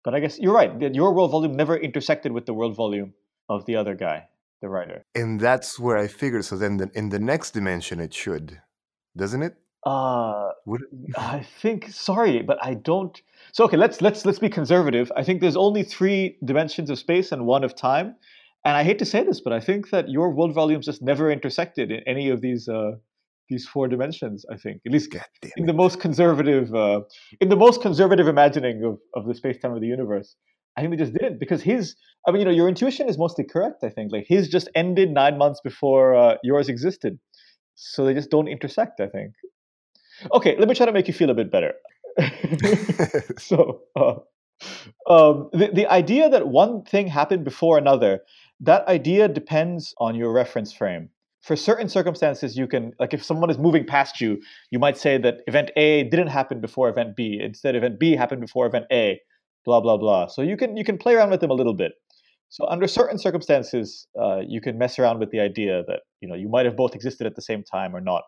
[0.04, 3.14] but i guess you're right that your world volume never intersected with the world volume
[3.48, 4.28] of the other guy
[4.62, 6.46] the writer And that's where I figured.
[6.46, 8.62] So then the, in the next dimension, it should,
[9.16, 9.56] doesn't it?
[9.84, 11.18] uh Would it?
[11.18, 13.22] I think sorry, but I don't.
[13.52, 15.12] So okay, let's let's let's be conservative.
[15.16, 18.16] I think there's only three dimensions of space and one of time,
[18.66, 21.32] and I hate to say this, but I think that your world volumes just never
[21.32, 22.94] intersected in any of these uh,
[23.48, 24.44] these four dimensions.
[24.52, 25.16] I think at least
[25.56, 27.02] in the most conservative uh,
[27.40, 30.36] in the most conservative imagining of of the space time of the universe.
[30.78, 31.96] I think they just didn't because his.
[32.28, 33.84] I mean, you know, your intuition is mostly correct.
[33.84, 37.20] I think like his just ended nine months before uh, yours existed,
[37.76, 39.00] so they just don't intersect.
[39.00, 39.34] I think.
[40.34, 41.74] Okay, let me try to make you feel a bit better.
[43.38, 44.16] so, uh,
[45.08, 48.22] um, the the idea that one thing happened before another,
[48.60, 51.10] that idea depends on your reference frame.
[51.42, 54.42] For certain circumstances, you can like if someone is moving past you,
[54.72, 57.40] you might say that event A didn't happen before event B.
[57.42, 59.20] Instead, event B happened before event A.
[59.64, 60.28] Blah blah blah.
[60.28, 61.92] So you can you can play around with them a little bit.
[62.50, 66.36] So under certain circumstances, uh, you can mess around with the idea that you know
[66.36, 68.24] you might have both existed at the same time or not.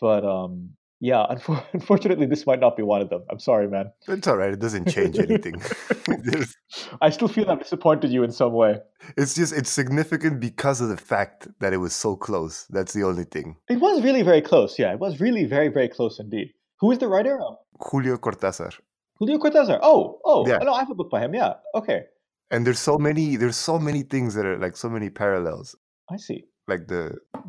[0.00, 3.22] But um, yeah, unfor- unfortunately, this might not be one of them.
[3.30, 3.90] I'm sorry, man.
[4.06, 4.52] It's all right.
[4.52, 5.60] It doesn't change anything.
[7.00, 8.78] I still feel I've disappointed you in some way.
[9.16, 12.66] it's just it's significant because of the fact that it was so close.
[12.70, 13.56] That's the only thing.
[13.68, 14.78] It was really very close.
[14.78, 16.48] Yeah, it was really very very close indeed.
[16.80, 17.38] Who is the writer?
[17.90, 18.72] Julio Cortázar.
[19.18, 19.78] Julio Cortázar.
[19.82, 20.58] Oh, oh, Yeah.
[20.58, 21.34] no, I have a book by him.
[21.34, 22.04] Yeah, okay,
[22.50, 25.76] And there's so many there's so many things that are like so many parallels.
[26.10, 26.44] I see.
[26.70, 27.04] Like the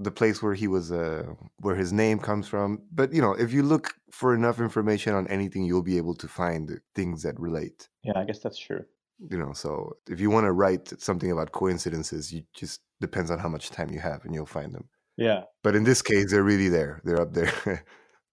[0.07, 1.25] the place where he was uh
[1.65, 2.69] where his name comes from.
[2.99, 3.85] But you know, if you look
[4.19, 6.63] for enough information on anything, you'll be able to find
[6.97, 7.79] things that relate.
[8.03, 8.83] Yeah, I guess that's true.
[9.29, 13.37] You know, so if you want to write something about coincidences, you just depends on
[13.39, 14.85] how much time you have and you'll find them.
[15.17, 17.01] Yeah, But in this case, they're really there.
[17.03, 17.53] They're up there.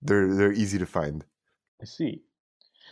[0.07, 1.25] they're they're easy to find.
[1.83, 2.23] I see.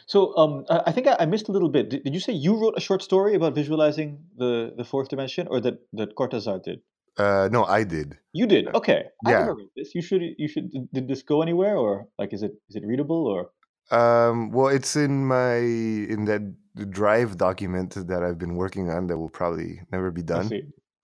[0.07, 1.91] So, um, I think I, missed a little bit.
[1.91, 5.49] Did, did you say you wrote a short story about visualizing the the fourth dimension,
[5.51, 6.81] or that that Cortázar did?
[7.17, 8.19] Uh, no, I did.
[8.33, 8.75] You did.
[8.75, 9.39] Okay, I yeah.
[9.41, 9.95] never read this.
[9.95, 10.23] You should.
[10.39, 10.71] You should.
[10.71, 13.51] did- Did this go anywhere, or like, is it is it readable, or?
[13.91, 16.43] Um, well, it's in my in that
[16.91, 20.51] Drive document that I've been working on that will probably never be done,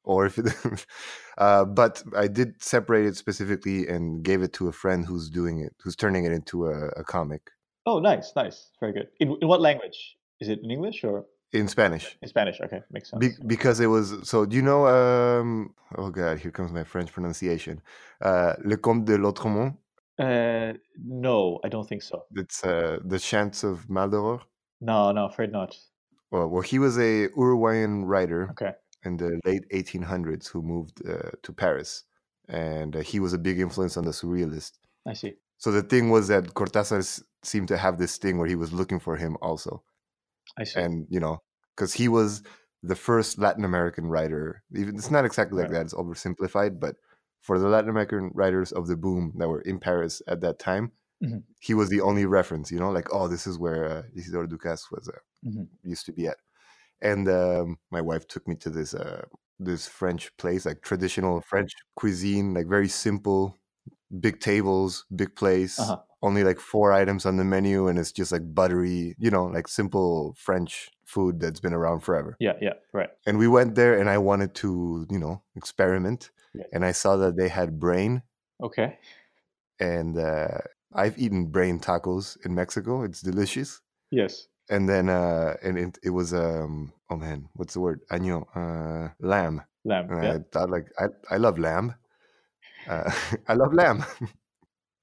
[0.04, 0.52] or if it.
[1.38, 5.60] uh, but I did separate it specifically and gave it to a friend who's doing
[5.60, 7.50] it, who's turning it into a, a comic
[7.84, 9.08] Oh, nice, nice, very good.
[9.18, 10.16] In in what language?
[10.40, 12.16] Is it in English or in Spanish.
[12.22, 12.60] in Spanish?
[12.60, 13.20] Okay, makes sense.
[13.20, 14.46] Be- because it was so.
[14.46, 14.86] Do you know?
[14.86, 17.80] Um, oh God, here comes my French pronunciation.
[18.20, 19.76] Uh, Le Comte de Lautréamont.
[20.18, 20.72] Uh,
[21.04, 22.24] no, I don't think so.
[22.36, 24.40] It's uh, the Chants of Maldoror.
[24.80, 25.76] No, no, afraid not.
[26.30, 28.72] Well, well, he was a Uruguayan writer Okay.
[29.04, 32.04] in the late 1800s who moved uh, to Paris,
[32.48, 34.78] and uh, he was a big influence on the Surrealists.
[35.06, 35.34] I see.
[35.58, 38.98] So the thing was that Cortázar seemed to have this thing where he was looking
[39.00, 39.82] for him also,
[40.58, 40.82] I see.
[40.82, 41.38] and you know,
[41.76, 42.42] because he was
[42.82, 44.62] the first Latin American writer.
[44.76, 45.72] Even it's not exactly like Right.
[45.72, 46.96] that; it's oversimplified, but
[47.42, 50.92] for the Latin American writers of the boom that were in Paris at that time,
[51.20, 51.42] Mhm.
[51.60, 52.70] he was the only reference.
[52.72, 55.82] You know, like oh, this is where uh, Isidore Ducasse was uh, Mhm.
[55.82, 56.38] used to be at.
[57.02, 59.24] And um, my wife took me to this uh,
[59.60, 63.58] this French place, like traditional French cuisine, like very simple,
[64.20, 66.02] big tables, big place, Uh-huh.
[66.22, 69.66] Only like four items on the menu, and it's just like buttery, you know, like
[69.68, 72.36] simple French food that's been around forever.
[72.38, 73.10] Yeah, yeah, right.
[73.26, 76.66] And we went there, and I wanted to, you know, experiment, Yes.
[76.72, 78.22] and I saw that they had brain,
[78.62, 78.98] Okay.
[79.80, 80.58] and uh,
[80.94, 83.02] I've eaten brain tacos in Mexico.
[83.02, 83.80] It's delicious.
[84.10, 84.46] Yes.
[84.70, 89.08] and then uh and it, it was um oh man what's the word agneau uh
[89.18, 90.06] lamb Lamb.
[90.22, 90.34] Yeah.
[90.34, 91.94] i thought like i i love lamb
[92.88, 93.10] uh
[93.48, 94.04] i love lamb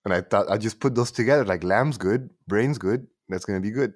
[0.05, 3.59] and i thought i just put those together like lamb's good brain's good that's gonna
[3.59, 3.93] be good.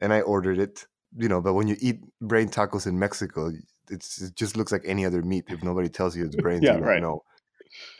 [0.00, 3.50] And i ordered it you know but when you eat brain tacos in mexico
[3.90, 5.44] it's it just looks like any other meat.
[5.48, 7.00] If nobody tells you it's brains Yeah, you don't right.
[7.00, 7.22] know.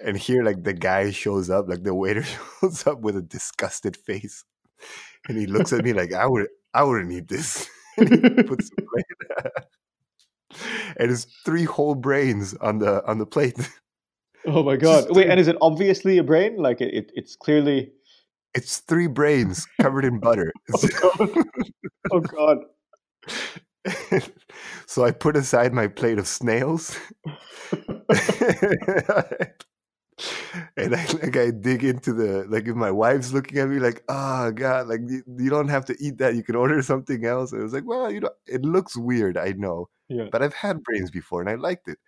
[0.05, 2.23] And here like the guy shows up like the waiter
[2.61, 4.45] shows up with a disgusted face.
[5.29, 7.69] And he looks at me like i would i wouldn't eat this.
[7.97, 8.71] And he puts
[10.97, 13.57] and it's three whole brains on the on the plate
[14.47, 15.17] oh my Just god.
[15.17, 16.57] Wait, three- and is it obviously a brain?
[16.57, 17.93] Like it, it it's clearly.
[18.55, 21.39] it's three brains covered in butter Oh god.
[22.13, 22.59] oh god.
[24.87, 26.97] so i put aside my plate of snails
[30.77, 34.03] and I like I dig into the like if my wife's looking at me like
[34.09, 37.51] oh god like you, you don't have to eat that you can order something else
[37.53, 40.29] and it was like well you know it looks weird I know Yeah.
[40.31, 41.99] but I've had brains before and I liked it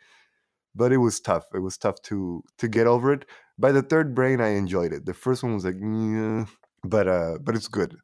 [0.76, 3.24] but it was tough it was tough to to get over it
[3.58, 5.80] by the third brain I enjoyed it the first one was like
[6.84, 7.96] but uh but it's good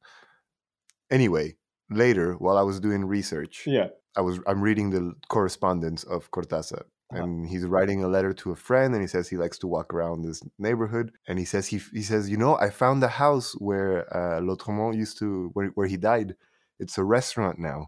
[1.11, 1.57] anyway
[1.91, 3.89] later while I was doing research Yeah.
[4.17, 6.83] I was I'm reading the correspondence of Cortázar,
[7.13, 7.23] Uh-huh.
[7.23, 9.89] and he's writing a letter to a friend, and he says he likes to walk
[9.95, 13.49] around this neighborhood, and he says he he says you know I found the house
[13.69, 16.29] where uh, Lautréamont used to where where he died.
[16.83, 17.81] It's a restaurant now,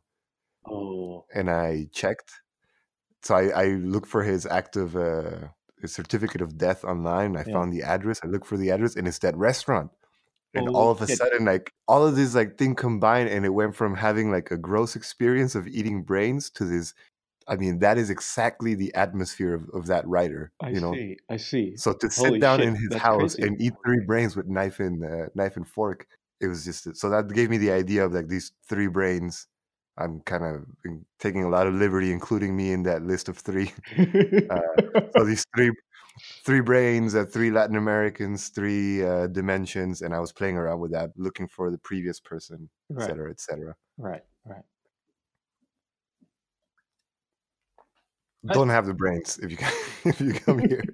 [0.67, 1.25] Oh.
[1.39, 2.31] and I checked.
[3.25, 5.49] So I I looked for his active uh,
[5.81, 7.37] his certificate of death online.
[7.37, 7.53] I Yeah.
[7.55, 8.21] found the address.
[8.23, 9.91] I look for the address, and it's that restaurant.
[10.55, 11.19] And Holy all of a shit.
[11.19, 14.57] sudden, like all of these like thing combined, and it went from having like a
[14.57, 16.95] gross experience of eating brains to this.
[17.49, 20.53] I mean, that is exactly the atmosphere of, of that writer.
[20.61, 21.17] I you know, see.
[21.29, 21.77] I see.
[21.77, 23.43] so to sit down shit, in his house crazy.
[23.43, 26.07] and eat three brains with knife and uh, knife and fork,
[26.41, 29.47] it was just so that gave me the idea of like these three brains.
[29.97, 30.65] I'm kind of
[31.21, 33.73] taking a lot of liberty, including me in that list of three.
[35.17, 35.71] So these three
[36.45, 40.93] three brains, uh, three Latin Americans, three uh, dimensions, and I was playing around with
[40.93, 43.03] that, looking for the previous person, right.
[43.03, 43.75] etc., etc.
[43.99, 44.23] Right.
[44.45, 44.63] Right.
[48.47, 49.73] Don't have the brains if you come,
[50.05, 50.85] if you come here.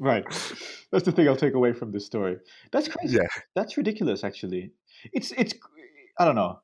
[0.00, 0.24] right.
[0.90, 2.38] That's the thing I'll take away from this story.
[2.70, 3.16] That's crazy.
[3.16, 4.72] yeah, That's ridiculous, actually.
[5.12, 5.54] It's it's
[6.18, 6.60] I don't know.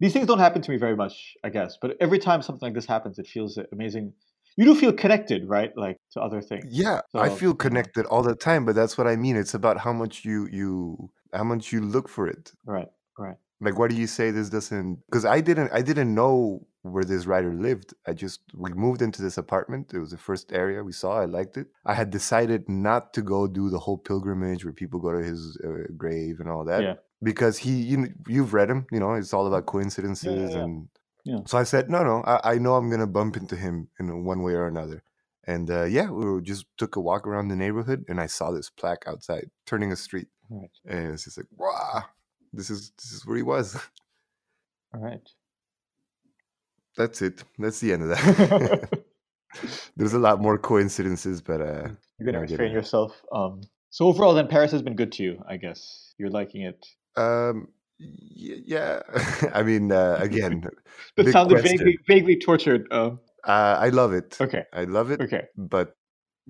[0.00, 1.78] These things don't happen to me very much, I guess.
[1.80, 4.12] But every time something like this happens, it feels amazing.
[4.56, 5.70] You do feel connected, right?
[5.76, 6.66] Like to other things.
[6.70, 7.00] yeah.
[7.14, 9.36] I feel connected all the time, but that's what I mean.
[9.36, 12.52] It's about how much you you how much you look for it.
[12.64, 12.88] Right.
[13.18, 13.36] Right.
[13.60, 14.98] Like, why do you say this doesn't?
[15.06, 17.94] Because I didn't I didn't know where this writer lived.
[18.06, 19.92] I just we moved into this apartment.
[19.94, 21.20] It was the first area we saw.
[21.20, 21.66] I liked it.
[21.84, 25.58] I had decided not to go do the whole pilgrimage where people go to his
[25.64, 26.82] uh, grave and all that.
[26.82, 26.94] Yeah.
[27.22, 30.62] because he you you've read him you know it's all about coincidences yeah.
[30.62, 30.72] and
[31.30, 31.40] Yeah.
[31.50, 34.40] so i said no no I, I know i'm gonna bump into him in one
[34.46, 34.98] way or another
[35.52, 38.46] and uh, yeah we were, just took a walk around the neighborhood and i saw
[38.52, 40.74] this plaque outside turning a street Right.
[40.84, 42.04] and it's just like wow
[42.58, 43.66] this is this is where he was
[44.94, 45.26] All right.
[46.96, 48.88] That's it that's the end of that
[49.96, 53.12] there's a lot more coincidences but uh You're gonna restrain yourself.
[53.32, 53.60] Um.
[53.90, 56.12] So overall, then Paris has been good to you, I guess.
[56.18, 56.86] You're liking it.
[57.16, 59.00] um yeah
[59.54, 60.62] i mean uh, again
[61.16, 62.86] That sounded vaguely vaguely tortured.
[62.90, 63.20] Um.
[63.44, 64.64] uh, i love it Okay.
[64.74, 65.44] i love it Okay.
[65.56, 65.96] but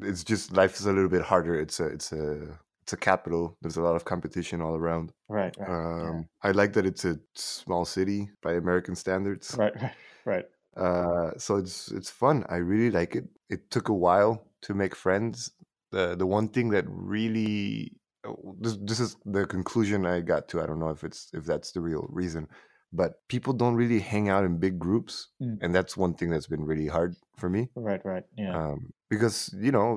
[0.03, 1.55] it's just life is a little bit harder.
[1.59, 3.57] It's a it's a it's a capital.
[3.63, 5.13] There's a lot of competition all around.
[5.29, 5.55] Right.
[5.59, 5.71] Right.
[5.71, 9.55] Um, I like that it's a small city by American standards.
[9.59, 9.73] Right.
[9.81, 9.93] Right.
[10.27, 10.45] Right.
[10.77, 12.45] Uh, so it's it's fun.
[12.51, 13.25] I really like it.
[13.49, 15.53] It took a while to make friends.
[15.93, 17.93] the the one thing that really
[18.27, 20.61] oh, this this is the conclusion I got to.
[20.61, 22.49] I don't know if it's if that's the real reason,
[22.93, 25.59] but people don't really hang out in big groups, Mm.
[25.63, 27.69] and that's one thing that's been really hard for me.
[27.77, 28.25] Right, right.
[28.37, 28.53] Yeah.
[28.59, 29.89] Um, because you know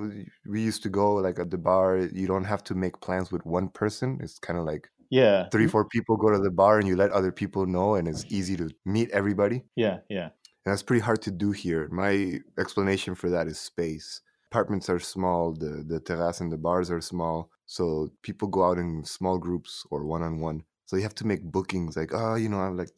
[0.46, 1.98] we used to go like at the bar.
[1.98, 4.20] You don't have to make plans with one person.
[4.24, 5.48] It's kind of like yeah.
[5.52, 8.26] three, four people go to the bar, and you let other people know, and it's
[8.30, 9.64] easy to meet everybody.
[9.76, 10.30] Yeah, yeah.
[10.66, 11.88] And that's pretty hard to do here.
[11.90, 14.22] My explanation for that is space.
[14.52, 17.50] Apartments are small, the, the terrace and the bars are small.
[17.66, 20.64] So people go out in small groups or one on one.
[20.86, 22.90] So you have to make bookings like, oh, you know, I'm like,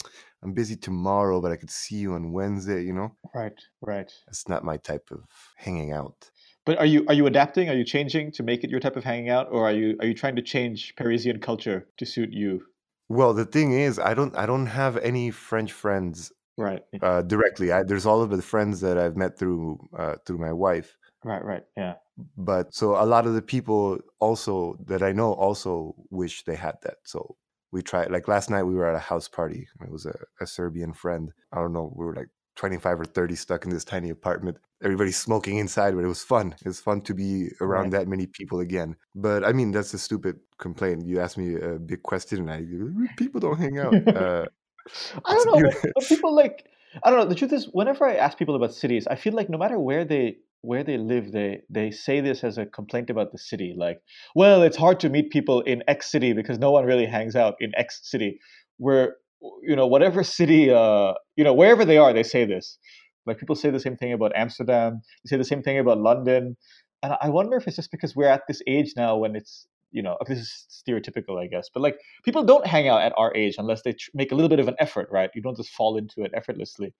[0.41, 3.11] I'm busy tomorrow, but I could see you on Wednesday, you know?
[3.35, 4.09] Right, right.
[4.29, 5.25] It's not my type of
[5.57, 6.31] hanging out.
[6.65, 7.69] But are you are you adapting?
[7.69, 10.05] Are you changing to make it your type of hanging out, or are you are
[10.05, 12.63] you trying to change Parisian culture to suit you?
[13.09, 17.71] Well, the thing is, I don't I don't have any French friends Right, uh, directly.
[17.71, 20.97] I, there's all of the friends that I've met through uh, through my wife.
[21.23, 21.63] right, right.
[21.75, 21.95] Yeah,
[22.37, 26.75] but so a lot of the people also that I know also wish they had
[26.83, 26.97] that.
[27.03, 27.35] So
[27.71, 29.67] we tried like last night we were at a house party.
[29.81, 31.31] It was a, a Serbian friend.
[31.51, 34.57] I don't know, we were like 25 or 30 stuck in this tiny apartment.
[34.83, 36.55] Everybody's smoking inside, but it was fun.
[36.61, 37.91] It was fun to be around Right.
[37.93, 38.95] that many people again.
[39.13, 41.05] But I mean, that's a stupid complaint.
[41.05, 44.01] You asked me a big question, and I people don't hang out.
[44.15, 44.45] Uh,
[45.25, 46.65] I don't know, people like
[47.03, 47.25] I don't know.
[47.25, 50.03] The truth is, whenever I ask people about cities, I feel like no matter where
[50.05, 53.73] they where they live, they they say this as a complaint about the city.
[53.77, 54.01] Like,
[54.35, 57.55] well, it's hard to meet people in X city because no one really hangs out
[57.59, 58.39] in X city.
[58.77, 59.15] Where
[59.63, 62.77] you know whatever city, uh, you know wherever they are, they say this.
[63.25, 65.01] Like people say the same thing about Amsterdam.
[65.23, 66.57] They say the same thing about London.
[67.03, 70.01] And I wonder if it's just because we're at this age now when it's you
[70.01, 73.55] know this is stereotypical, I guess, but like people don't hang out at our age
[73.57, 75.29] unless they tr- make a little bit of an effort, right?
[75.35, 76.93] You don't just fall into it effortlessly.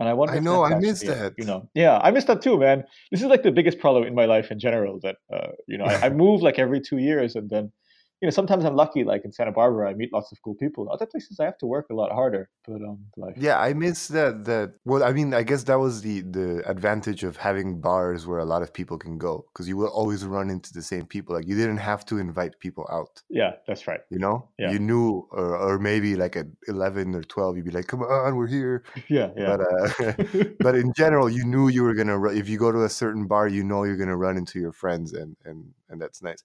[0.00, 0.34] And I wonder.
[0.34, 1.34] I know, I missed that.
[1.36, 2.84] You know, yeah, I missed that too, man.
[3.10, 5.00] This is like the biggest problem in my life in general.
[5.02, 7.72] That uh, you know, I, I move like every two years, and then
[8.20, 10.90] you know, sometimes I'm lucky, like in Santa Barbara, I meet lots of cool people.
[10.90, 12.48] Other places, I have to work a lot harder.
[12.66, 14.44] But um, like, Yeah, I miss that.
[14.44, 18.40] That well, I mean, I guess that was the the advantage of having bars where
[18.40, 21.34] a lot of people can go because you will always run into the same people.
[21.36, 23.22] Like you didn't have to invite people out.
[23.30, 24.00] yeah, that's right.
[24.10, 24.70] You know, Yeah.
[24.72, 28.36] you knew, or or maybe like at eleven or twelve, you'd be like, "Come on,
[28.36, 29.56] we're here." Yeah, yeah.
[29.56, 32.18] But uh, but in general, you knew you were gonna.
[32.42, 35.12] If you go to a certain bar, you know you're gonna run into your friends,
[35.14, 36.42] and and and that's nice.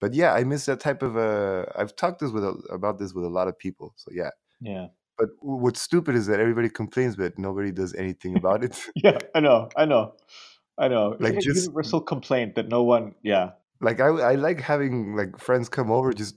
[0.00, 1.16] But yeah, I miss that type of.
[1.16, 3.92] Uh, I've talked this with a, about this with a lot of people.
[3.96, 4.30] So yeah.
[4.60, 4.86] yeah,
[5.18, 8.78] But what's stupid is that everybody complains, but nobody does anything about it.
[8.96, 9.18] yeah.
[9.34, 10.14] I know, I know,
[10.78, 11.12] I know.
[11.12, 13.14] It's Like, a just- universal complaint that no one.
[13.22, 16.36] Yeah, like I, I like having like friends come over, just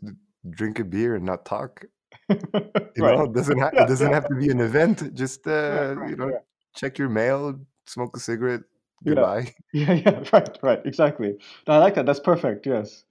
[0.50, 1.84] drink a beer and not talk.
[2.30, 3.18] You right.
[3.18, 4.14] know, it doesn't ha- Yeah, it doesn't yeah.
[4.16, 5.14] have to be an event.
[5.16, 6.38] Just uh, Right, right, you know, yeah.
[6.76, 8.62] check your mail, smoke a cigarette,
[9.04, 9.14] Yeah.
[9.16, 9.54] goodbye.
[9.74, 11.38] Yeah, yeah, right, right, exactly.
[11.68, 12.06] No, I like that.
[12.06, 12.66] That's perfect.
[12.66, 13.06] Yes,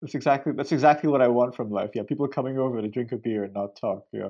[0.00, 1.90] that's exactly that's exactly what I want from life.
[1.94, 4.06] Yeah, people coming over to drink a beer and not talk.
[4.12, 4.28] Yeah,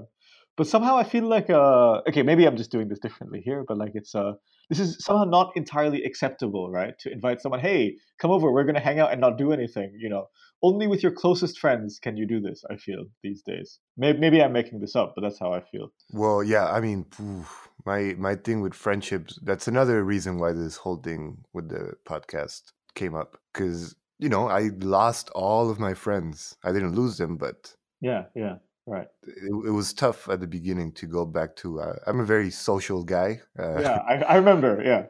[0.56, 3.78] but somehow I feel like uh, okay, maybe I'm just doing this differently here, but
[3.78, 4.32] like it's uh,
[4.68, 6.98] this is somehow not entirely acceptable, right?
[7.00, 9.96] To invite someone, hey, come over, we're gonna hang out and not do anything.
[9.98, 10.28] You know,
[10.62, 12.64] only with your closest friends can you do this.
[12.68, 13.78] I feel these days.
[13.96, 15.92] Maybe maybe I'm making this up, but that's how I feel.
[16.12, 19.38] Well, yeah, I mean, oof, my my thing with friendships.
[19.42, 24.48] That's another reason why this whole thing with the podcast came up because you know
[24.48, 26.56] I lost all of my friends.
[26.64, 28.56] I didn't lose them, but Yeah, yeah,
[28.86, 29.08] right.
[29.22, 31.80] it, it was tough at the beginning to go back to.
[31.80, 33.40] Uh, I'm a very social guy.
[33.58, 34.82] Uh, Yeah, I, I remember.
[34.82, 35.06] Yeah,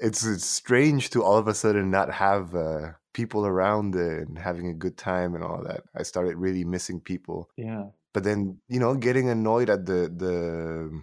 [0.00, 4.68] it's it's strange to all of a sudden not have uh, people around and having
[4.68, 5.82] a good time and all that.
[5.94, 11.02] I started really missing people, yeah, but then you know getting annoyed at the the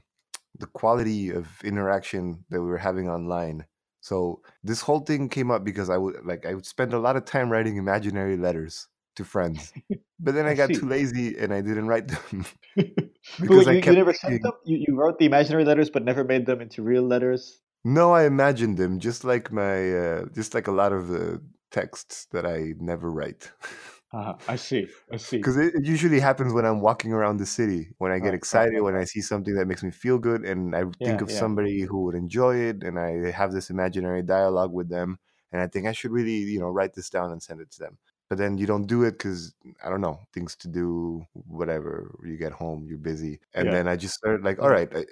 [0.59, 3.65] the quality of interaction that we were having online.
[4.07, 7.17] So this whole thing came up because I would like I would spend a lot
[7.17, 9.73] of time writing imaginary letters to friends,
[10.17, 12.45] but then I, got too lazy and I didn't write them.
[13.41, 14.53] Because wait, I you, you never sent them?
[14.63, 17.59] You, you wrote the imaginary letters but never made them into real letters?
[17.83, 21.41] No, I imagined them just like my uh, just like a lot of the
[21.71, 23.51] texts that I never write.
[24.13, 24.87] Uh, I see.
[25.11, 25.37] I see.
[25.37, 28.75] Because it, usually happens when I'm walking around the city, when I get right, excited,
[28.75, 31.37] right, when I see something that makes me feel good, and I think of yeah.
[31.37, 35.19] somebody who would enjoy it, and I have this imaginary dialogue with them,
[35.51, 37.79] and I think I should really, you know, write this down and send it to
[37.79, 37.97] them.
[38.29, 39.53] But then you don't do it because
[39.83, 42.15] I don't know things to do, whatever.
[42.25, 43.71] You get home, you're busy, and Yeah.
[43.73, 44.89] then I just started like, all right.
[44.95, 45.05] I,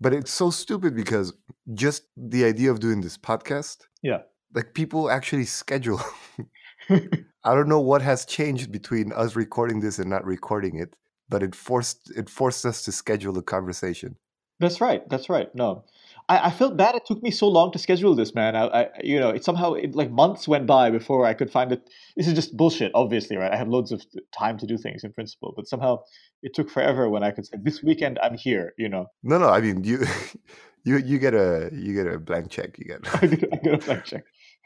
[0.00, 1.32] but it's so stupid because
[1.72, 4.22] just the idea of doing this podcast, Yeah.
[4.54, 6.00] like people actually schedule.
[7.44, 10.94] I don't know what has changed between us recording this and not recording it,
[11.28, 14.16] but it forced it forced us to schedule a conversation.
[14.60, 15.08] That's right.
[15.08, 15.52] That's right.
[15.54, 15.84] No,
[16.28, 16.94] I, I felt bad.
[16.94, 18.54] It took me so long to schedule this, man.
[18.54, 21.72] I, I you know, it somehow it, like months went by before I could find
[21.72, 21.90] it.
[22.16, 23.52] This is just bullshit, obviously, right?
[23.52, 24.04] I have loads of
[24.36, 25.98] time to do things in principle, but somehow
[26.42, 28.72] it took forever when I could say this weekend I'm here.
[28.78, 29.06] You know.
[29.22, 29.48] No, no.
[29.48, 30.04] I mean, you,
[30.84, 32.78] you, you get a you get a blank check.
[32.78, 33.00] You get.
[33.22, 34.24] I get, I get a blank check.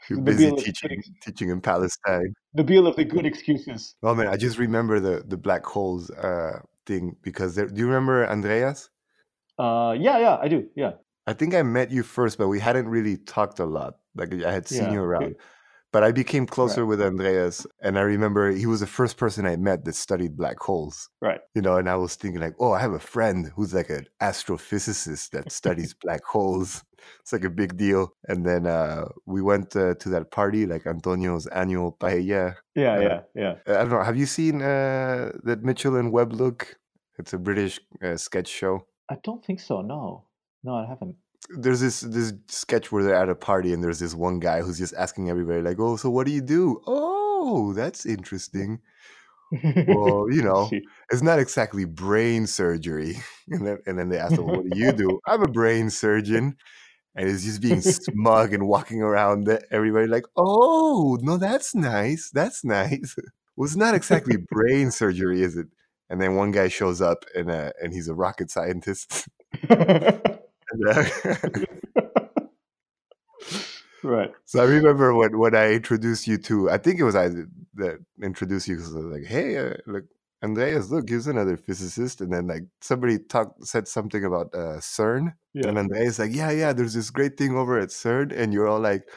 [0.09, 2.33] You're The busy teaching teaching in Palestine.
[2.53, 3.95] the bill of the good excuses.
[4.03, 7.87] Oh man, I just remember the the black holes uh thing because there, do you
[7.87, 8.89] remember Andreas?
[9.57, 10.69] Uh, yeah, yeah, I do.
[10.75, 10.93] Yeah,
[11.25, 13.95] I think I met you first, but we hadn't really talked a lot.
[14.15, 15.35] Like I had seen Yeah, you around.
[15.97, 19.55] But I became closer with Andreas, and I remember he was the first person I
[19.55, 21.09] met that studied black holes.
[21.23, 21.39] right.
[21.55, 24.05] You know, and I was thinking like, oh, I have a friend who's like an
[24.21, 26.83] astrophysicist that studies black holes.
[27.21, 28.13] It's like a big deal.
[28.27, 32.53] And then uh, we went uh, to that party, like Antonio's annual paella.
[32.75, 33.53] Yeah, Uh, yeah, yeah.
[33.65, 34.03] I don't know.
[34.03, 36.77] Have you seen uh, that Mitchell and Webb look?
[37.17, 38.85] It's a British uh, sketch show.
[39.09, 39.81] I don't think so.
[39.81, 40.27] No,
[40.63, 41.15] no, I haven't.
[41.49, 44.77] There's this this sketch where they're at a party and there's this one guy who's
[44.77, 46.81] just asking everybody like oh so what do you do?
[46.85, 48.79] Oh that's interesting.
[49.51, 50.69] Well you know
[51.11, 53.17] it's not exactly brain surgery.
[53.49, 55.21] And then, and then they ask him what do you do?
[55.25, 56.57] I'm a brain surgeon.
[57.15, 62.29] And he's just being smug and walking around everybody like oh no that's nice.
[62.33, 63.15] That's nice.
[63.55, 65.67] Well it's not exactly brain surgery is it?
[66.09, 69.29] And then one guy shows up and uh, and he's a rocket scientist
[74.03, 74.31] right.
[74.45, 77.29] So I remember when, when I introduced you to, I think it was I
[77.75, 80.05] that introduced you because I was like, hey, uh, look,
[80.43, 82.21] Andreas, look, he's another physicist.
[82.21, 85.33] And then like somebody talked, said something about uh, CERN.
[85.53, 85.67] Yeah.
[85.67, 88.37] And Andreas like, yeah, yeah, there's this great thing over at CERN.
[88.37, 89.07] And you're all like,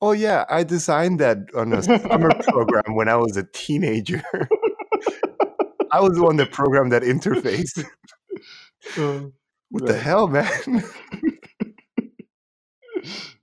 [0.00, 4.22] oh yeah, I designed that on a summer program when I was a teenager.
[5.90, 7.84] I was the one that programmed that interface.
[8.96, 9.30] Uh,
[9.70, 10.48] What the hell, man?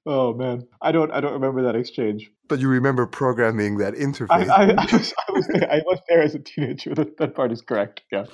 [0.05, 1.11] oh man, I don't.
[1.11, 2.31] I don't remember that exchange.
[2.47, 4.49] but you remember programming that interface.
[4.49, 5.71] I, I, was, I was there.
[5.71, 6.93] I was there as a teenager.
[6.95, 8.01] That, that part is correct.
[8.11, 8.25] Yeah.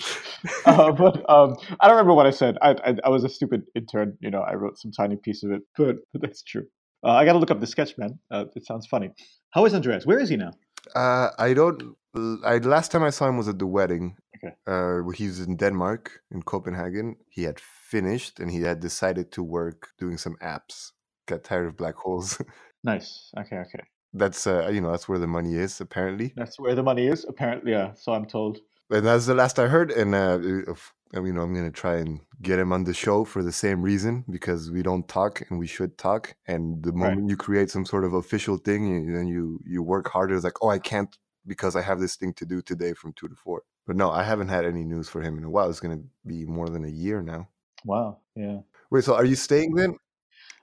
[0.65, 2.57] Uh, but um, I don't remember what I said.
[2.61, 4.17] I, I I was a stupid intern.
[4.21, 6.65] You know, I wrote some tiny piece of it, but, but that's true.
[7.03, 8.19] Uh, I got to look up the sketch, man.
[8.29, 9.09] Uh, it sounds funny.
[9.51, 10.05] How is Andreas?
[10.05, 10.51] Where is he now?
[10.95, 11.95] Uh, I don't.
[12.15, 14.17] I last time I saw him was at the wedding.
[14.37, 14.55] Okay.
[14.67, 17.15] Uh, he was in Denmark, in Copenhagen.
[17.29, 20.91] He had finished, and he had decided to work doing some apps.
[21.27, 22.41] Got tired of black holes.
[22.83, 23.29] Nice.
[23.37, 23.57] Okay.
[23.57, 23.83] Okay.
[24.13, 26.33] that's uh, you know, that's where the money is apparently.
[26.35, 27.25] That's where the money is.
[27.29, 27.93] Apparently, yeah.
[27.93, 28.57] So I'm told.
[28.89, 29.91] And that's the last I heard.
[29.91, 30.39] And uh,
[30.71, 33.83] if, I mean, I'm gonna try and get him on the show for the same
[33.83, 36.33] reason because we don't talk and we should talk.
[36.47, 37.11] And the Right.
[37.11, 40.33] moment you create some sort of official thing, you, then you you work harder.
[40.35, 43.27] It's like, oh, I can't because I have this thing to do today from two
[43.27, 43.63] to four.
[43.87, 45.69] But no, I haven't had any news for him in a while.
[45.69, 47.47] It's gonna be more than a year now.
[47.85, 48.19] Wow.
[48.35, 48.59] Yeah.
[48.89, 49.95] Wait, so are you staying then?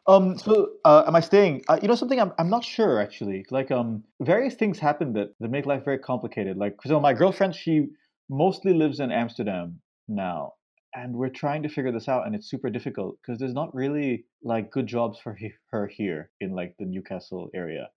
[0.06, 0.38] Um.
[0.38, 1.64] So, uh, am I staying?
[1.68, 3.44] Uh, you know, something I'm I'm not sure actually.
[3.50, 6.56] Like, um, various things happen that that make life very complicated.
[6.56, 7.88] Like, so my girlfriend, she
[8.30, 10.54] mostly lives in Amsterdam now,
[10.94, 14.24] and we're trying to figure this out, and it's super difficult because there's not really
[14.42, 17.88] like good jobs for he- her here in like the Newcastle area.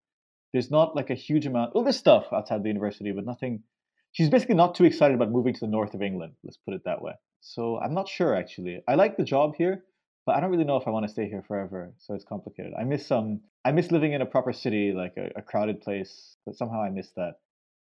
[0.54, 1.74] There's not like a huge amount.
[1.74, 3.64] Well, there's stuff outside the university, but nothing.
[4.12, 6.34] She's basically not too excited about moving to the north of England.
[6.44, 7.14] Let's put it that way.
[7.40, 8.82] So I'm not sure actually.
[8.88, 9.84] I like the job here,
[10.26, 11.94] but I don't really know if I want to stay here forever.
[11.98, 12.74] So it's complicated.
[12.80, 16.36] I miss um I miss living in a proper city, like a, a crowded place,
[16.46, 17.36] but somehow I miss that.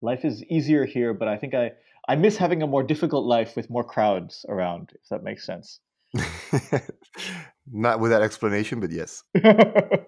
[0.02, 1.72] Life is easier here, but I think I
[2.08, 5.80] I miss having a more difficult life with more crowds around, if that makes sense.
[7.72, 9.22] Not with that explanation, but yes.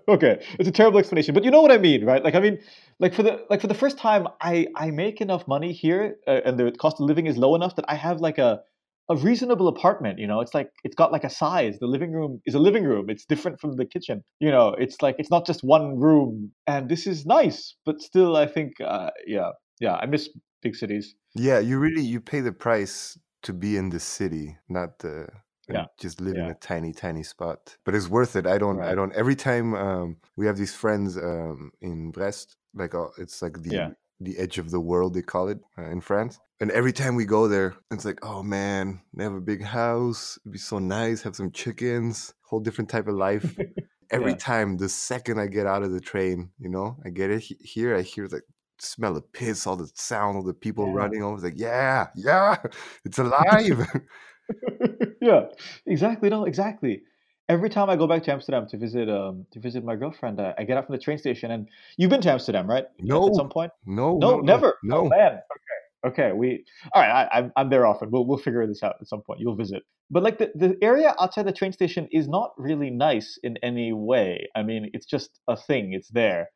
[0.09, 2.23] okay, it's a terrible explanation, but you know what I mean, right?
[2.23, 2.59] Like I mean,
[2.99, 6.41] like for the like for the first time, I I make enough money here, uh,
[6.45, 8.63] and the cost of living is low enough that I have like a
[9.09, 10.19] a reasonable apartment.
[10.19, 11.79] You know, it's like it's got like a size.
[11.79, 13.09] The living room is a living room.
[13.09, 14.25] It's different from the kitchen.
[14.41, 18.37] You know, it's like it's not just one room, and this is nice, but still,
[18.37, 19.51] I think, uh, yeah,
[19.81, 20.29] yeah, I miss
[20.63, 21.15] big cities.
[21.35, 25.29] Yeah, you really you pay the price to be in the city, not the
[25.75, 27.77] and Yeah, just live in a tiny tiny spot.
[27.85, 28.47] But it's worth it.
[28.47, 32.95] I don't I don't every time um we have these friends um in Brest, like
[32.95, 33.91] uh, it's like the Yeah.
[34.21, 36.39] the edge of the world they call it uh, in France.
[36.61, 40.39] And every time we go there, it's like, oh man, they have a big house.
[40.45, 41.23] It'd be so nice.
[41.23, 42.35] Have some chickens.
[42.45, 43.59] Whole different type of life.
[44.13, 44.37] Every Yeah.
[44.37, 47.59] time, the second I get out of the train, you know, I get it he-
[47.61, 47.97] here.
[47.97, 48.45] I hear like
[48.79, 50.93] smell of piss, all the sound, all the people Yeah.
[50.93, 51.23] running.
[51.25, 52.57] I was like, yeah, yeah,
[53.05, 53.79] it's alive.
[55.21, 55.47] yeah,
[55.87, 56.31] exactly.
[56.31, 57.03] No, exactly.
[57.49, 60.55] Every time I go back to Amsterdam to visit um to visit my girlfriend, I,
[60.59, 62.85] I get out from the train station, and you've been to Amsterdam, right?
[63.01, 63.73] No, At some point?
[63.87, 64.75] no, No, no, no, never.
[64.91, 65.09] Oh no.
[65.09, 65.33] man.
[65.33, 65.79] Okay.
[66.05, 67.29] Okay, we all right.
[67.33, 68.11] I, I'm I'm there often.
[68.11, 69.39] We'll we'll figure this out at some point.
[69.41, 73.39] You'll visit, but like the the area outside the train station is not really nice
[73.43, 74.49] in any way.
[74.57, 75.93] I mean, it's just a thing.
[75.93, 76.49] It's there,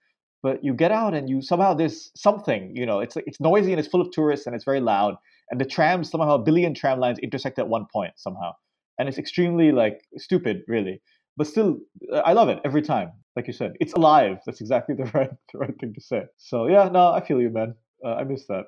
[0.42, 2.74] but you get out and you somehow there's something.
[2.74, 5.14] You know, it's it's noisy and it's full of tourists and it's very loud.
[5.50, 8.52] And the trams somehow a billion tram lines intersect at one point somehow,
[8.98, 11.00] and it's extremely like stupid, really.
[11.36, 11.78] But still,
[12.12, 13.12] I love it every time.
[13.36, 14.38] Like you said, it's alive.
[14.46, 16.22] That's exactly the right the right thing to say.
[16.38, 17.74] So yeah, no, I feel you, man.
[18.04, 18.66] Uh, I miss that.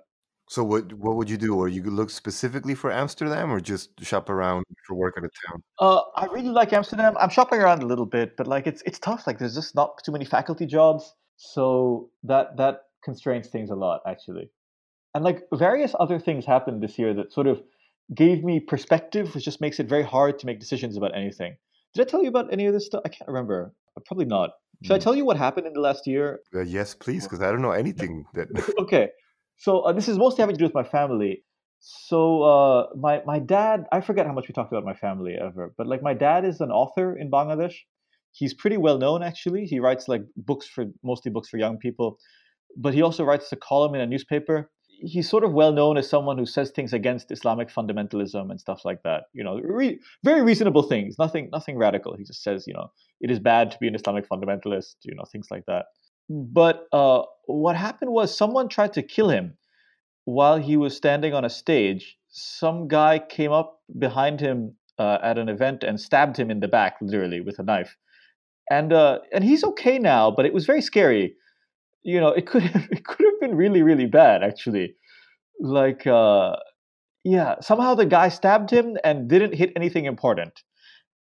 [0.50, 1.56] So what what would you do?
[1.56, 5.62] Or you look specifically for Amsterdam, or just shop around for work at a town?
[5.78, 7.16] Uh, I really like Amsterdam.
[7.18, 9.26] I'm shopping around a little bit, but like it's it's tough.
[9.26, 14.00] Like there's just not too many faculty jobs, so that that constrains things a lot
[14.06, 14.50] actually.
[15.18, 17.60] And like various other things happened this year that sort of
[18.14, 21.56] gave me perspective, which just makes it very hard to make decisions about anything.
[21.92, 23.02] Did I tell you about any of this stuff?
[23.04, 23.74] I can't remember.
[24.06, 24.50] Probably not.
[24.84, 25.02] Should I Mm.
[25.02, 26.38] tell you what happened in the last year?
[26.54, 28.46] Uh, yes, please, because I don't know anything that.
[28.78, 29.08] okay.
[29.56, 31.42] So uh, this is mostly having to do with my family.
[31.80, 35.74] So uh, my my dad, I forget how much we talked about my family ever,
[35.76, 37.74] but like my dad is an author in Bangladesh.
[38.30, 39.64] He's pretty well known actually.
[39.64, 42.18] He writes like books for mostly books for young people,
[42.76, 44.70] but he also writes a column in a newspaper.
[45.00, 48.84] He's sort of well known as someone who says things against Islamic fundamentalism and stuff
[48.84, 49.24] like that.
[49.32, 52.16] You know, re- very reasonable things, nothing nothing radical.
[52.16, 52.90] He just says, you know,
[53.20, 55.86] it is bad to be an Islamic fundamentalist, you know, things like that.
[56.28, 59.56] But uh, what happened was someone tried to kill him
[60.24, 62.18] while he was standing on a stage.
[62.28, 66.68] Some guy came up behind him uh, at an event and stabbed him in the
[66.68, 67.96] back, literally with a knife.
[68.70, 71.34] And uh, and he's okay now, but it was very scary.
[72.08, 74.94] You know, it could have, it could have been really really bad actually.
[75.60, 76.56] Like uh,
[77.24, 80.62] yeah, somehow the guy stabbed him and didn't hit anything important.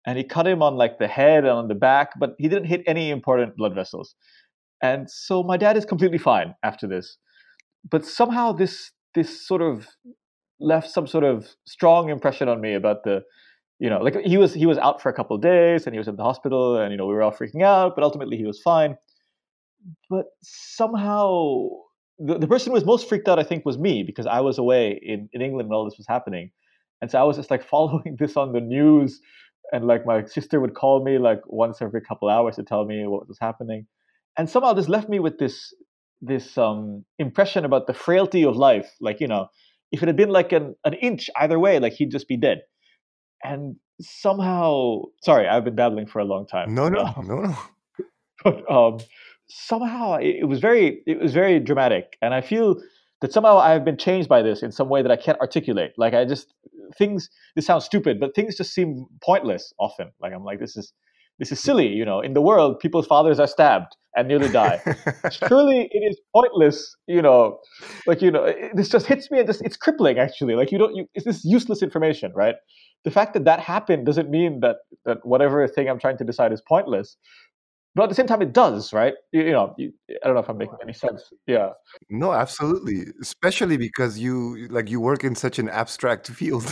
[0.05, 2.67] And he cut him on like the head and on the back, but he didn't
[2.67, 4.15] hit any important blood vessels.
[4.81, 7.17] And so my dad is completely fine after this.
[7.89, 9.87] But somehow this this sort of
[10.61, 13.23] left some sort of strong impression on me about the
[13.79, 15.97] you know like he was he was out for a couple of days and he
[15.97, 18.45] was in the hospital and you know we were all freaking out but ultimately he
[18.45, 18.97] was fine
[20.09, 21.67] but somehow
[22.19, 24.57] the, the person who was most freaked out i think was me because i was
[24.57, 26.51] away in, in england when all this was happening.
[27.01, 29.21] And so i was just like following this on the news
[29.71, 33.05] and like my sister would call me like once every couple hours to tell me
[33.05, 33.85] what was happening.
[34.37, 35.73] And somehow this left me with this
[36.21, 38.89] this um impression about the frailty of life.
[39.01, 39.47] Like you know
[39.91, 42.61] if it had been like an, an inch either way like he'd just be dead.
[43.43, 47.57] And somehow sorry i've been babbling for a long time No, no, Um, no, no.
[48.43, 48.99] but um,
[49.49, 52.75] somehow it, was very it was very dramatic and i feel
[53.21, 55.91] that somehow i have been changed by this in some way that i can't articulate.
[55.97, 56.53] Like i just
[56.97, 60.11] things this sounds stupid but things just seem pointless often.
[60.21, 60.93] Like i'm like this is
[61.39, 62.19] this is silly you know?
[62.19, 64.81] In the world people's fathers are stabbed and nearly die.
[65.31, 67.59] Surely it is pointless you know?
[68.05, 70.55] Like you know it, this just hits me and just it's crippling actually.
[70.55, 72.55] Like you don't you it's this useless information right?
[73.05, 76.51] The fact that that happened doesn't mean that that whatever thing i'm trying to decide
[76.51, 77.17] is pointless
[77.97, 79.15] but at the same time it does right?
[79.31, 79.91] You, you know you,
[80.23, 81.33] i don't know if i'm making any sense.
[81.47, 81.71] Yeah.
[82.09, 83.07] No, absolutely.
[83.21, 86.71] Especially because you like you work in such an abstract field.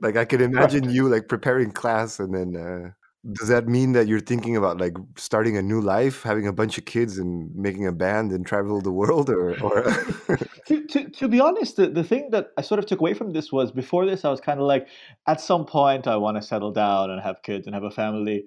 [0.00, 2.90] like I can imagine right you like preparing class and then uh,
[3.32, 6.78] does that mean that you're thinking about like starting a new life, having a bunch
[6.78, 9.82] of kids and making a band and travel the world or or
[10.66, 13.32] to, to, to be honest the, the thing that i sort of took away from
[13.32, 14.86] this was before this i was kind of like
[15.26, 18.44] at some point i want to settle down and have kids and have a family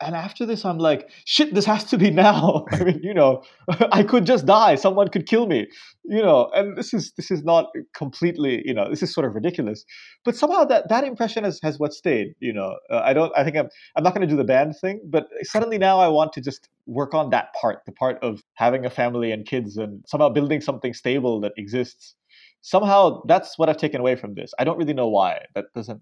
[0.00, 2.64] and after this i'm like shit this has to be now.
[2.72, 3.42] I mean you know
[3.92, 4.74] i could just die.
[4.74, 5.68] Someone could kill me
[6.04, 6.50] you know?
[6.54, 9.84] And this is this is not completely you know this is sort of ridiculous.
[10.24, 12.76] But somehow that that impression has has what stayed you know?
[12.90, 15.28] Uh, i don't i think i'm i'm not going to do the band thing but
[15.42, 18.90] suddenly now i want to just work on that part the part of having a
[18.90, 22.14] family and kids and somehow building something stable that exists.
[22.62, 24.52] Somehow that's what i've taken away from this.
[24.58, 25.44] I don't really know why.
[25.54, 26.00] That doesn't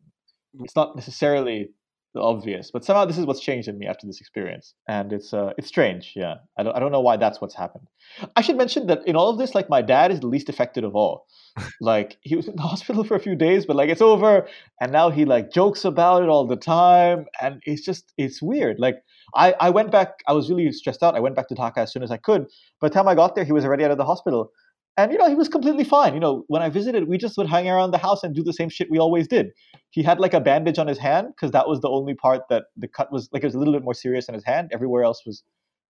[0.61, 1.70] it's not necessarily
[2.17, 4.75] obvious but somehow this is what's changed in me after this experience.
[4.89, 6.37] And it's uh it's strange yeah.
[6.59, 7.87] I don't, I don't know why that's what's happened.
[8.37, 10.85] I should mention that in all of this like my dad is the least affected
[10.85, 11.27] of all.
[11.81, 14.47] Like he was in the hospital for a few days but like it's over.
[14.81, 17.27] And now he like jokes about it all the time.
[17.41, 18.79] And it's just it's weird.
[18.79, 19.03] Like
[19.35, 21.15] i i went back i was really stressed out.
[21.17, 22.47] I went back to dhaka as soon as i could.
[22.81, 24.51] By the time i got there he was already out of the hospital
[25.01, 26.15] and you know he was completely fine.
[26.15, 28.53] You know when i visited we just would hang around the house and do the
[28.53, 29.51] same shit we always did.
[29.91, 32.65] He had like a bandage on his hand because that was the only part that
[32.77, 34.71] the cut was like it was a little bit more serious in his hand.
[34.73, 35.43] Everywhere else was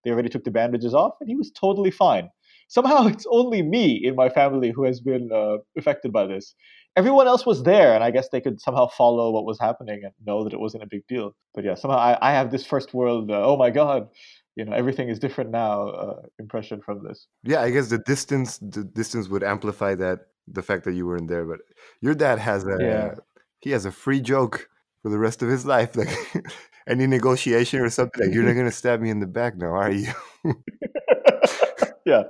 [0.03, 2.29] they already took the bandages off and he was totally fine.
[2.67, 6.55] Somehow it's only me in my family who has been uh, affected by this.
[6.97, 10.13] Everyone else was there and i guess they could somehow follow what was happening and
[10.25, 11.35] know that it wasn't a big deal.
[11.53, 14.07] But yeah somehow i, I have this first world uh, oh my god
[14.55, 18.57] you know everything is different now uh, impression from this yeah, I guess the distance
[18.59, 21.59] the distance would amplify that the fact that you weren't there, but
[22.01, 23.15] your dad has a Yeah.
[23.61, 24.69] he has a free joke
[25.01, 25.95] for the rest of his life.
[25.95, 26.15] Like
[26.87, 29.91] any negotiation or something, like you're not gonna stab me in the back now, are
[29.91, 30.13] you?
[32.05, 32.23] yeah,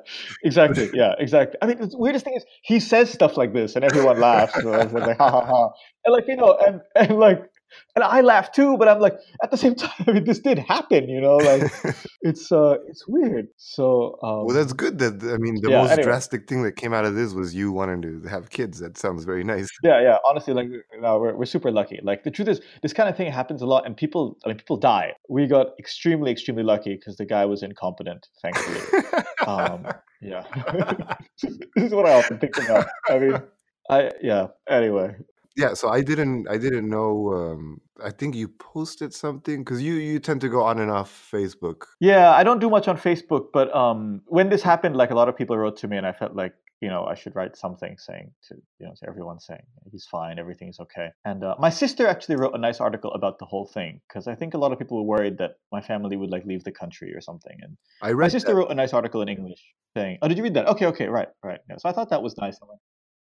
[0.43, 0.89] exactly.
[0.93, 1.57] Yeah, exactly.
[1.61, 4.53] I mean, the weirdest thing is he says stuff like this, and everyone laughs.
[4.61, 5.69] So like ha ha ha,
[6.05, 7.50] and like you know, and and like,
[7.95, 8.77] and I laugh too.
[8.77, 11.09] But I'm like, at the same time, I mean, this did happen.
[11.09, 11.71] You know, like
[12.21, 13.47] it's uh, it's weird.
[13.57, 14.99] So um, well, that's good.
[14.99, 16.03] That I mean, the Yeah, most anyway.
[16.03, 18.79] drastic thing that came out of this was you wanting to have kids.
[18.79, 19.69] That sounds very nice.
[19.83, 20.17] Yeah, yeah.
[20.27, 20.67] Honestly, like
[20.99, 21.99] no, we're we're super lucky.
[22.03, 24.57] Like the truth is, this kind of thing happens a lot, and people, I mean,
[24.57, 25.13] people die.
[25.27, 28.27] We got extremely, extremely lucky because the guy was incompetent.
[28.41, 29.01] Thankfully,
[29.47, 29.87] um,
[30.21, 30.43] yeah.
[31.41, 32.87] this is what I often think about.
[33.09, 33.41] I mean,
[33.89, 34.47] I yeah.
[34.69, 35.15] Anyway,
[35.55, 37.33] yeah, so I didn't I didn't know.
[37.33, 41.29] Um, I think you posted something because you you tend to go on and off
[41.31, 41.83] Facebook.
[41.99, 42.31] yeah.
[42.31, 45.35] I don't do much on Facebook, but um, when this happened, like a lot of
[45.37, 48.31] people wrote to me, and I felt like you know I should write something saying
[48.47, 51.09] to you know to everyone saying he's fine, everything is okay.
[51.25, 54.35] And uh, my sister actually wrote a nice article about the whole thing because I
[54.35, 57.13] think a lot of people were worried that my family would like leave the country
[57.13, 58.55] or something, and I My read sister that.
[58.55, 59.61] wrote a nice article in English
[59.95, 60.67] saying, "Oh, did you read that?
[60.67, 62.57] Okay, okay, right, right." Yeah, so I thought that was nice.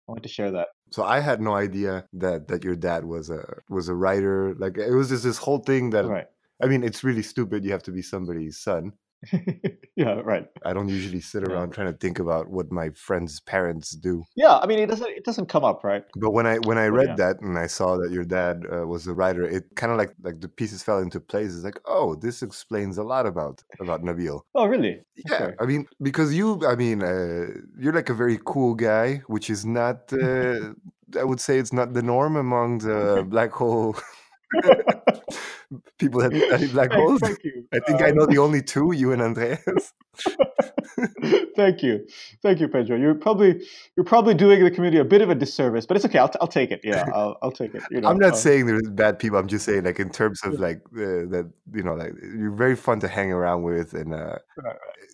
[0.08, 0.68] I wanted to share that.
[0.90, 4.54] So I had no idea that that your dad was a was a writer.
[4.58, 6.26] Like it was just this whole thing that Right.
[6.62, 7.64] I mean, it's really stupid.
[7.64, 8.92] You have to be somebody's son.
[9.96, 10.46] yeah, right.
[10.64, 11.54] I don't usually sit Yeah.
[11.54, 14.24] around trying to think about what my friends' parents do.
[14.36, 16.04] Yeah, I mean, it doesn't it doesn't come up, right?
[16.16, 17.14] But when I when I read yeah.
[17.16, 20.14] that and I saw that your dad uh, was a writer, it kind of like
[20.22, 21.54] like the pieces fell into place.
[21.54, 24.40] It's like, oh, this explains a lot about about Nabil.
[24.54, 25.00] Oh, really?
[25.16, 25.54] Yeah, Okay.
[25.60, 27.46] I mean, because you, I mean, uh,
[27.78, 30.12] you're like a very cool guy, which is not.
[30.28, 30.74] Uh,
[31.18, 33.96] I would say it's not the norm among the black hole
[35.98, 37.20] people that study black holes.
[37.20, 37.66] thank you.
[37.72, 39.92] I think I Um, know the only two, you and Andreas.
[41.56, 42.06] thank you,
[42.42, 42.96] thank you, Pedro.
[42.96, 43.62] You're probably
[43.96, 46.18] you're probably doing the community a bit of a disservice, but it's okay.
[46.18, 46.80] I'll, t- I'll take it.
[46.84, 47.82] Yeah, I'll, I'll take it.
[47.90, 49.38] You know, I'm not um, saying there's bad people.
[49.38, 52.76] I'm just saying, like, in terms of like uh, that, you know, like you're very
[52.76, 54.38] fun to hang around with, and uh,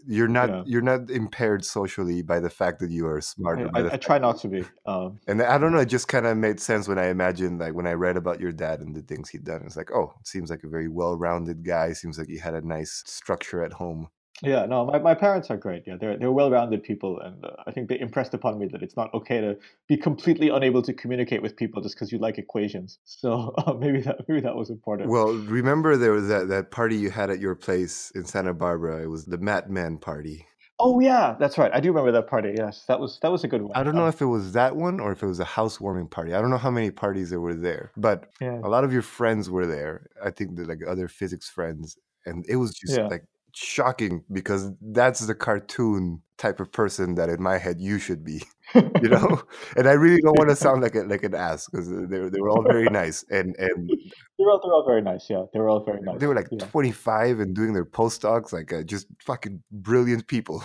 [0.07, 0.63] you're not Yeah.
[0.67, 3.61] you're not impaired socially by the fact that you are smart.
[3.75, 4.65] I, I try not to be.
[4.87, 5.79] Um, And I don't know.
[5.79, 8.53] It just kind of made sense when I imagined, like, when I read about your
[8.53, 9.63] dad and the things he'd done.
[9.65, 11.93] It's like, oh, it seems like a very well-rounded guy.
[11.95, 14.09] Seems like he had a nice structure at home.
[14.45, 15.85] Yeah, no, my, my parents are great.
[15.87, 18.97] Yeah, they're they're well-rounded people, and uh, I think they impressed upon me that it's
[18.97, 22.99] not okay to be completely unable to communicate with people just because you like equations.
[23.05, 25.13] So uh, maybe that maybe that was important.
[25.13, 29.03] Well, remember there was that that party you had at your place in Santa Barbara.
[29.03, 30.47] It was the Mad Men party.
[30.79, 31.71] oh yeah, that's right.
[31.73, 32.55] I do remember that party.
[32.57, 33.73] Yes, that was that was a good one.
[33.75, 36.09] I don't know Um, if it was that one or if it was a housewarming
[36.09, 36.33] party.
[36.33, 39.03] I don't know how many parties there were there, but yeah, a lot of your
[39.03, 40.07] friends were there.
[40.23, 43.25] I think the like other physics friends, and it was just yeah, like
[43.55, 48.43] shocking because that's the cartoon type of person that in my head you should be,
[48.75, 49.41] you know.
[49.77, 52.31] and I really don't want to sound like a, like an ass because they were-
[52.31, 55.31] they were all very nice and and they were, all all very nice.
[55.31, 56.19] Yeah, they were all very nice.
[56.19, 56.67] they were like Yeah.
[56.67, 60.63] 25 and doing their postdocs like uh, just fucking brilliant people,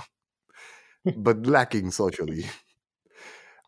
[1.17, 2.45] but lacking socially.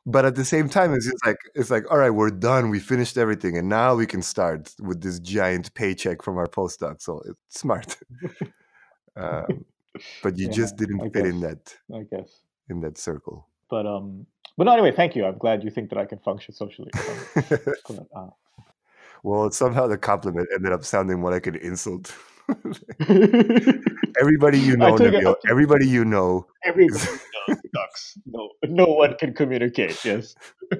[0.03, 2.71] But at the same time, it's just like it's like, all right, we're done.
[2.71, 7.03] We finished everything, and now we can start with this giant paycheck from our postdoc.
[7.03, 7.97] So it's smart.
[9.21, 9.65] Um,
[10.23, 12.41] but you Yeah, just didn't I fit in that I guess.
[12.69, 13.47] in that circle.
[13.69, 14.25] But um,
[14.57, 15.25] but no, anyway, thank you.
[15.25, 16.91] I'm glad you think that I can function socially.
[16.93, 18.27] But, uh,
[19.23, 22.13] well, somehow the compliment ended up sounding more like an insult.
[24.19, 27.07] everybody you know, Nabil, everybody you know everybody is
[27.47, 28.17] knows ducks.
[28.25, 30.03] No, no one can communicate.
[30.03, 30.35] Yes.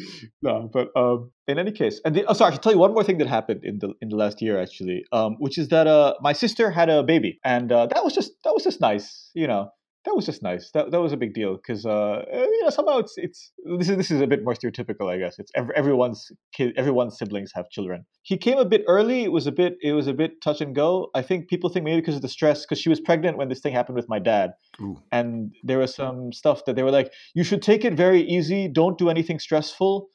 [0.42, 2.92] no, but um, in any case, and the, oh, sorry, I should tell you one
[2.92, 5.86] more thing that happened in the in the last year actually, um, which is that
[5.86, 9.30] uh, my sister had a baby, and uh, that was just that was just nice,
[9.34, 9.70] you know.
[10.04, 10.70] That was just nice.
[10.72, 13.88] That, that was a big deal because uh, eh, you know somehow it's it's this
[13.88, 15.38] is this is a bit more stereotypical, I guess.
[15.38, 18.04] It's every, everyone's kid, everyone's siblings have children.
[18.22, 19.22] He came a bit early.
[19.22, 21.10] It was a bit it was a bit touch and go.
[21.14, 23.60] I think people think maybe because of the stress, because she was pregnant when this
[23.60, 25.00] thing happened with my dad, Ooh.
[25.12, 28.68] and there was some stuff that they were like, you should take it very easy.
[28.68, 30.08] Don't do anything stressful,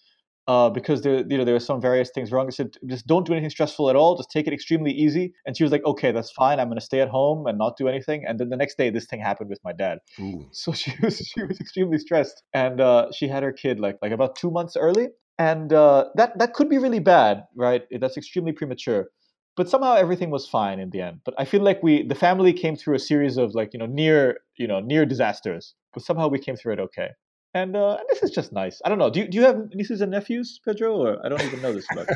[0.48, 2.48] uh, because there, you know, there are some various things wrong.
[2.48, 4.16] I said, just don't do anything stressful at all.
[4.16, 5.34] Just take it extremely easy.
[5.46, 6.60] And she was like, okay, that's fine.
[6.60, 8.24] I'm going to stay at home and not do anything.
[8.26, 10.00] And then the next day, this thing happened with my dad.
[10.20, 10.46] Ooh.
[10.58, 14.12] So she was she was extremely stressed, and uh, she had her kid like like
[14.12, 17.84] about two months early, and uh, that that could be really bad, right?
[17.92, 19.08] That's extremely premature.
[19.56, 21.22] But somehow everything was fine in the end.
[21.26, 23.86] But I feel like we the family came through a series of like you know
[23.86, 27.10] near you know near disasters, but somehow we came through it okay.
[27.58, 28.82] And, uh, this is just nice.
[28.86, 29.10] I don't know.
[29.10, 30.96] Do you, do you have nieces and nephews, Pedro?
[30.96, 32.08] Or I don't even know this about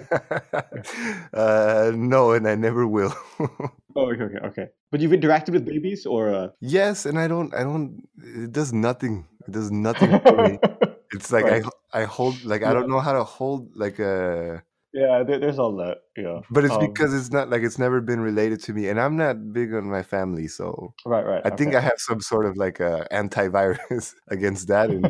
[1.33, 3.13] uh, no, and I never will.
[3.93, 4.67] Oh, okay, okay, okay.
[4.89, 6.47] But you've interacted with babies, or uh...
[6.61, 7.53] yes, and I don't.
[7.53, 8.07] I don't.
[8.23, 9.27] It does nothing.
[9.45, 10.59] It does nothing for me.
[11.13, 11.65] It's like Right.
[11.91, 14.63] I I hold like I don't know how to hold like a
[14.93, 15.97] Yeah, there, there's all that.
[16.15, 16.39] Yeah.
[16.49, 19.17] but it's Um, because it's not like it's never been related to me and I'm
[19.17, 21.43] not big on my family, so right, right.
[21.43, 21.75] I think.
[21.75, 25.03] I have some sort of like a antivirus against that and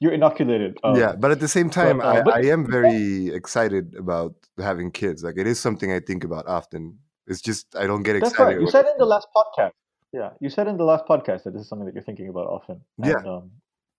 [0.00, 0.78] You're inoculated.
[0.84, 4.34] Um, yeah, but at the same time uh, I, but- I am very excited about
[4.58, 5.22] having kids.
[5.22, 6.98] Like it is something I think about often.
[7.26, 8.56] It's just I don't get That's excited.
[8.56, 8.60] right.
[8.60, 9.72] You said in the last podcast.
[10.12, 12.46] Yeah, you said in the last podcast that this is something that you're thinking about
[12.46, 12.80] often.
[13.02, 13.14] Yeah.
[13.26, 13.50] Um,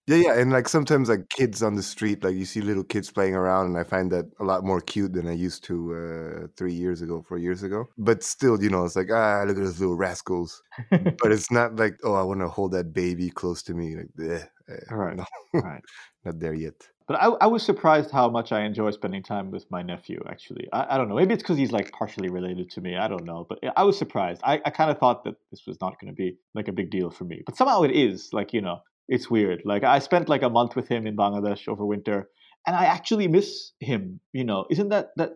[0.07, 3.09] Yeah, yeah, and like sometimes like kids on the street, like you see little kids
[3.09, 6.47] playing around, and I find that a lot more cute than I used to uh,
[6.55, 7.87] three years ago, four years ago.
[7.97, 10.61] But still, you know, it's like ah, look at those little rascals.
[10.91, 13.95] but it's not like oh, I want to hold that baby close to me.
[13.97, 15.15] Like, bleh, eh, Right.
[15.17, 15.25] no,
[15.61, 15.81] right.
[16.23, 16.73] not there yet.
[17.07, 20.19] But I, I was surprised how much I enjoy spending time with my nephew.
[20.27, 21.15] Actually, I, I don't know.
[21.15, 22.95] Maybe it's because he's like partially related to me.
[22.97, 23.45] I don't know.
[23.47, 24.41] But I was surprised.
[24.43, 26.89] I, I kind of thought that this was not going to be like a big
[26.89, 27.43] deal for me.
[27.45, 28.29] But somehow it is.
[28.33, 29.61] Like you know, it's weird.
[29.65, 32.27] Like I spent like a month with him in Bangladesh over winter,
[32.65, 34.19] and I actually miss him.
[34.33, 35.33] You know, isn't that that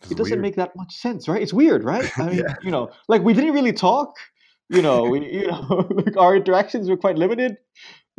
[0.00, 0.40] It's it doesn't weird.
[0.42, 1.42] make that much sense, right?
[1.42, 2.10] It's weird, right?
[2.18, 2.54] I mean, Yeah.
[2.62, 4.14] you know, like we didn't really talk.
[4.70, 7.58] You know, we you know, like our interactions were quite limited.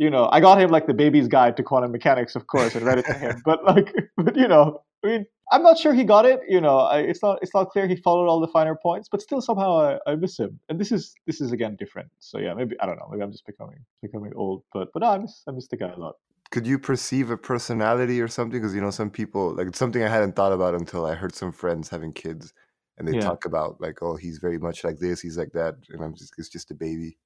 [0.01, 2.83] You know, I got him like the baby's guide to quantum mechanics, of course, and
[2.83, 3.41] read it to him.
[3.45, 6.39] But like, but you know, I mean, I'm not sure he got it.
[6.49, 9.21] You know, I, it's not it's not clear he followed all the finer points, but
[9.21, 9.71] still somehow
[10.07, 10.59] I, I miss him.
[10.69, 12.09] And this is this is again different.
[12.19, 13.07] So yeah, maybe I don't know.
[13.11, 14.63] Maybe I'm just becoming becoming old.
[14.73, 16.15] But but no, I miss I miss the guy a lot.
[16.51, 18.59] Could you perceive a personality or something?
[18.59, 21.35] Because you know, some people like it's something I hadn't thought about until I heard
[21.35, 22.53] some friends having kids,
[22.97, 23.25] and they Yeah.
[23.25, 26.33] talk about like, oh, he's very much like this, he's like that, and I'm just
[26.39, 27.17] it's just a baby.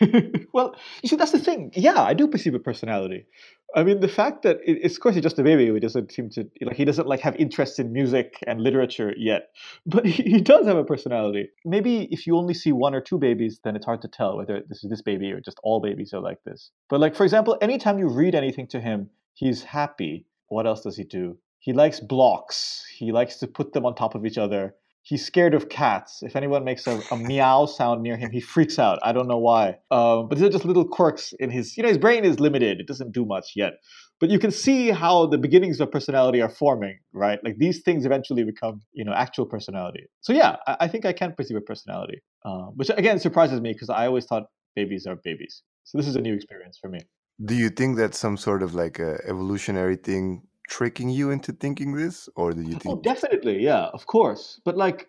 [0.52, 1.72] well, you see, that's the thing.
[1.74, 3.26] Yeah, I do perceive a personality.
[3.74, 6.12] I mean, the fact that it, it's of course he's just a baby who doesn't
[6.12, 9.48] seem to like he doesn't like have interest in music and literature yet,
[9.86, 11.48] but he, he does have a personality.
[11.64, 14.62] Maybe if you only see one or two babies, then it's hard to tell whether
[14.68, 16.70] this is this baby or just all babies are like this.
[16.90, 20.26] But like for example, anytime you read anything to him, he's happy.
[20.48, 21.38] What else does he do?
[21.60, 22.84] He likes blocks.
[22.98, 24.74] He likes to put them on top of each other.
[25.04, 26.22] He's scared of cats.
[26.22, 28.98] If anyone makes a, a meow sound near him, he freaks out.
[29.02, 29.78] I don't know why.
[29.90, 31.76] Um, but these are just little quirks in his.
[31.76, 32.80] You know, his brain is limited.
[32.80, 33.74] It doesn't do much yet.
[34.20, 37.40] But you can see how the beginnings of personality are forming, right?
[37.42, 40.04] Like these things eventually become, you know, actual personality.
[40.20, 43.72] So yeah, I, I think I can perceive a personality, uh, which again surprises me
[43.72, 44.44] because I always thought
[44.76, 45.62] babies are babies.
[45.82, 47.00] So this is a new experience for me.
[47.44, 50.42] Do you think that's some sort of like a evolutionary thing
[50.72, 53.02] tricking you into thinking this, or do you Oh, think?
[53.02, 54.60] definitely, yeah, of course.
[54.64, 55.08] But like,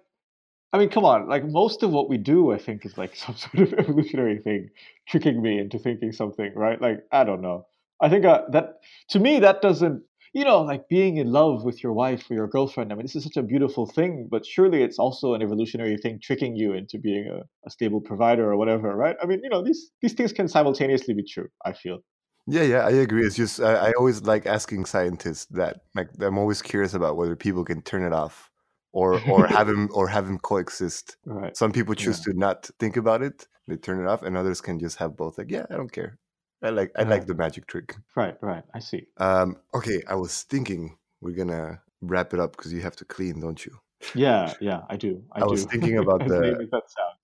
[0.73, 3.35] I mean, come on, like most of what we do, I think, is like some
[3.35, 4.69] sort of evolutionary thing
[5.07, 6.81] tricking me into thinking something, right?
[6.81, 7.67] Like, I don't know.
[8.01, 10.03] I think uh, that to me that doesn't,
[10.33, 12.91] you know, like being in love with your wife or your girlfriend.
[12.91, 16.19] I mean, this is such a beautiful thing, but surely it's also an evolutionary thing
[16.21, 19.15] tricking you into being a, a stable provider or whatever, right?
[19.23, 21.49] I mean, you know, these these things can simultaneously be true.
[21.65, 21.99] I feel.
[22.45, 23.25] Yeah, yeah, I agree.
[23.25, 25.81] It's just I, I always like asking scientists that.
[25.95, 28.51] Like, I'm always curious about whether people can turn it off,
[28.91, 31.17] or or have him or have him coexist.
[31.25, 31.55] Right.
[31.55, 34.77] Some people choose to not think about it; they turn it off, and others can
[34.79, 35.37] just have both.
[35.37, 36.17] Like, yeah, I don't care.
[36.61, 37.95] I like I like the magic trick.
[38.15, 38.35] Right.
[38.41, 38.63] Right.
[38.73, 39.07] I see.
[39.17, 43.39] Um, okay, I was thinking we're gonna wrap it up because you have to clean,
[43.39, 43.77] don't you?
[44.15, 44.53] Yeah.
[44.59, 44.81] Yeah.
[44.89, 45.23] I do.
[45.31, 46.67] I, I was thinking about the-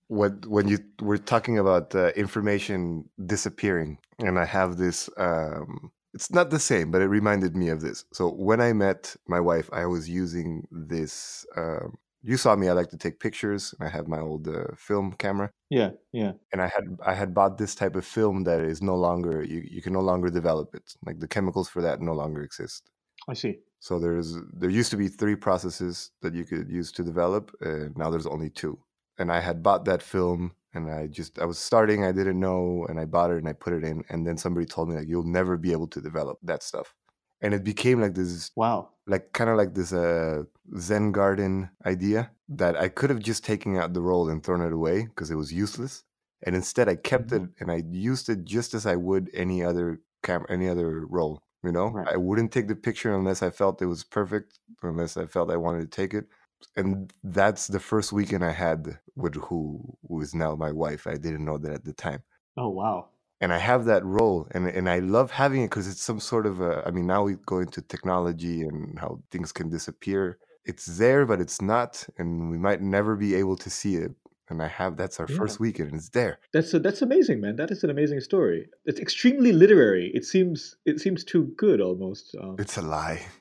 [0.09, 0.51] lame as that sounds.
[0.51, 6.31] when when you were talking about uh, information disappearing and i have this um it's
[6.31, 9.69] not the same but it reminded me of this so when i met my wife
[9.73, 13.91] i was using this um you saw me i like to take pictures and i
[13.91, 15.91] have my old uh, film camera Yeah.
[16.11, 16.33] Yeah.
[16.51, 19.61] and i had i had bought this type of film that is no longer you,
[19.75, 22.89] you can no longer develop it like the chemicals for that no longer exist
[23.27, 23.59] I see.
[23.79, 27.95] so there's there used to be three processes that you could use to develop, and
[27.97, 28.79] now there's only two.
[29.19, 32.85] And I had bought that film, and I just I was starting, I didn't know,
[32.89, 35.07] and I bought it and I put it in, and then somebody told me like
[35.09, 36.95] you'll never be able to develop that stuff,
[37.41, 38.89] and it became like this Wow.
[39.07, 40.43] like kind of like this uh
[40.77, 44.73] Zen garden idea that I could have just taken out the roll and thrown it
[44.73, 46.03] away because it was useless,
[46.43, 50.01] and instead I kept it and I used it just as I would any other
[50.23, 51.41] cam any other roll.
[51.63, 52.07] You know, Right.
[52.09, 55.57] I wouldn't take the picture unless I felt it was perfect, unless I felt I
[55.57, 56.27] wanted to take it.
[56.75, 61.07] And that's the first weekend I had with who who is now my wife.
[61.07, 62.23] I didn't know that at the time
[62.57, 63.09] Oh wow.
[63.41, 66.45] and I have that role, and and I love having it because it's some sort
[66.45, 66.83] of a.
[66.85, 70.37] I mean, now we go into technology and how things can disappear.
[70.65, 74.11] It's there, but it's not, and we might never be able to see it.
[74.49, 75.37] And I have that's our Yeah.
[75.37, 76.39] first weekend, and it's there.
[76.51, 77.55] That's a, that's amazing, man.
[77.55, 78.67] That is an amazing story.
[78.85, 80.11] It's extremely literary.
[80.13, 82.35] It seems it seems too good almost.
[82.41, 83.25] Um, It's a lie.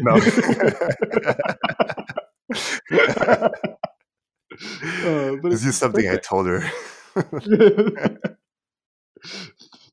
[0.00, 0.20] No.
[5.04, 6.68] Uh, but it's just something I told her.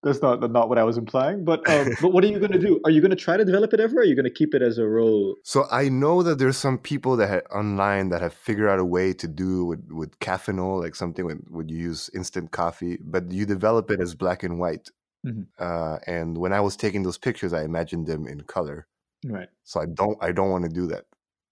[0.03, 1.43] that's not not what I was implying.
[1.43, 2.80] But um, but what are you going to do?
[2.86, 3.97] Are you going to try to develop it ever?
[3.97, 5.36] Or are you going to keep it as a role?
[5.43, 8.86] So I know that there's some people that ha- online that have figured out a
[8.86, 13.32] way to do with with caffenol, like something when would you use instant coffee, but
[13.32, 14.89] you develop it as black and white.
[15.26, 15.47] Mhm.
[15.60, 18.88] Uh, and when I was taking those pictures, I imagined them in color.
[19.26, 19.49] Right.
[19.64, 21.06] So I don't I don't want to do that.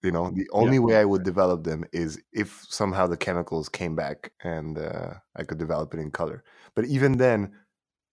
[0.04, 3.96] You know, the only way I would develop them is if somehow the chemicals came
[3.96, 6.44] back and uh, I could develop it in color.
[6.76, 7.58] But even then,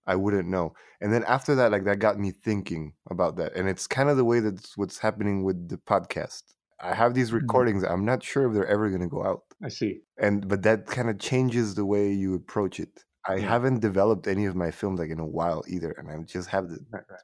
[0.06, 0.74] I wouldn't know.
[1.00, 3.54] And then after that, like that got me thinking about that.
[3.56, 6.44] And it's kind of the way that's what's happening with the podcast.
[6.80, 7.70] I have these Mhm.
[7.72, 7.84] recordings.
[7.84, 9.42] I'm not sure if they're ever going to go out.
[9.62, 10.02] I see.
[10.18, 13.04] And but that kind of changes the way you approach it.
[13.28, 13.54] I Yeah.
[13.54, 16.68] haven't developed any of my films like in a while either, and I just have
[16.68, 16.80] the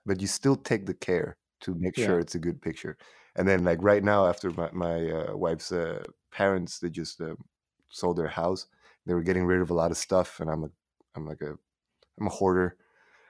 [0.06, 2.16] but you still take the care to make Yeah.
[2.16, 2.96] sure it's a good picture.
[3.36, 7.34] And then like right now, after my my uh, wife's uh, parents, they just uh,
[7.90, 8.66] sold their house.
[9.06, 10.70] They were getting rid of a lot of stuff, and I'm a
[11.14, 11.54] I'm like a
[12.20, 12.76] I'm a hoarder.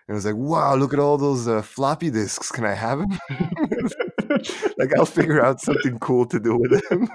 [0.08, 2.52] And I was like, wow, look at all those uh, floppy disks.
[2.52, 3.18] Can I have them?
[4.78, 7.08] like I'll figure out something cool to do with them.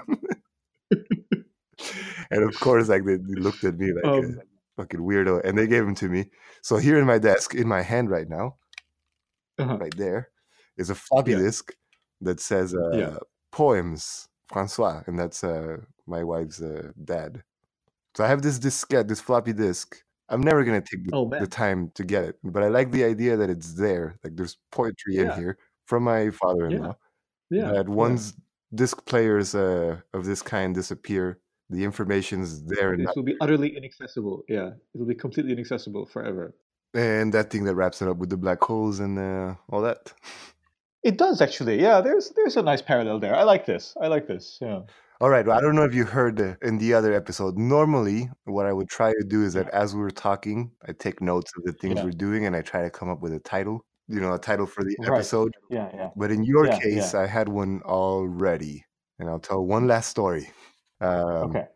[2.30, 4.40] and of course, like they, they looked at me like a Um,
[4.76, 6.30] fucking weirdo, and they gave them to me.
[6.62, 8.56] So here in my desk, in my hand right now,
[9.58, 9.78] uh-huh.
[9.78, 10.30] right there,
[10.76, 11.38] is a floppy Yeah.
[11.38, 11.72] disk
[12.22, 13.16] that says uh, Yeah.
[13.50, 17.42] poems Francois, and that's uh, my wife's uh, dad.
[18.14, 20.02] So I have this diskette, this floppy disk.
[20.28, 23.04] I'm never gonna take the, Oh the time to get it, but I like the
[23.04, 24.16] idea that it's there.
[24.24, 26.96] Like there's poetry in here from my father-in-law.
[27.50, 27.72] Yeah.
[27.72, 27.94] That yeah.
[27.94, 28.34] once
[28.74, 33.76] disc players uh, of this kind disappear, the information's there, and This will be utterly
[33.76, 34.44] inaccessible.
[34.48, 34.70] Yeah.
[34.94, 36.54] It'll be completely inaccessible forever.
[36.94, 40.12] and that thing that wraps it up with the black holes and uh, all that.
[41.02, 41.80] It does actually.
[41.80, 42.00] Yeah.
[42.00, 43.34] There's there's a nice parallel there.
[43.34, 43.94] I like this.
[44.00, 44.58] I like this.
[44.60, 44.80] Yeah.
[45.20, 45.46] All right.
[45.46, 47.56] Well, I don't know if you heard in the other episode.
[47.56, 51.20] Normally, what I would try to do is that as we were talking, I take
[51.20, 52.04] notes of the things Yeah.
[52.04, 54.66] we're doing and I try to come up with a title, you know, a title
[54.66, 55.12] for the Right.
[55.18, 55.54] episode.
[55.70, 55.90] Yeah.
[55.94, 56.10] Yeah.
[56.16, 58.84] But in your Yeah, case, I had one already.
[59.18, 60.50] And I'll tell one last story.
[61.00, 61.66] Um, Okay.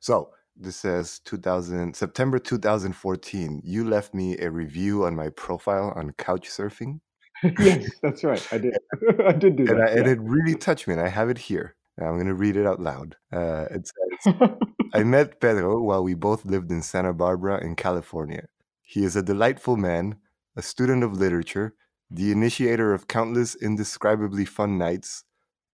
[0.00, 3.60] So this says 2000, September 2014.
[3.64, 7.00] You left me a review on my profile on Couchsurfing.
[7.42, 8.46] Yes, that's right.
[8.52, 8.76] I did.
[9.26, 9.98] I did do And, I, that.
[9.98, 10.94] and it really touched me.
[10.94, 11.74] And I have it here.
[12.00, 13.16] I'm going to read it out loud.
[13.32, 13.90] Uh, it
[14.24, 14.50] says.
[14.94, 18.46] I met Pedro while we both lived in Santa Barbara in California.
[18.82, 20.16] He is a delightful man,
[20.56, 21.74] a student of literature,
[22.10, 25.24] the initiator of countless indescribably fun nights,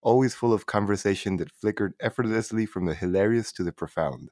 [0.02, 4.30] always full of conversation that flickered effortlessly from the hilarious to the profound.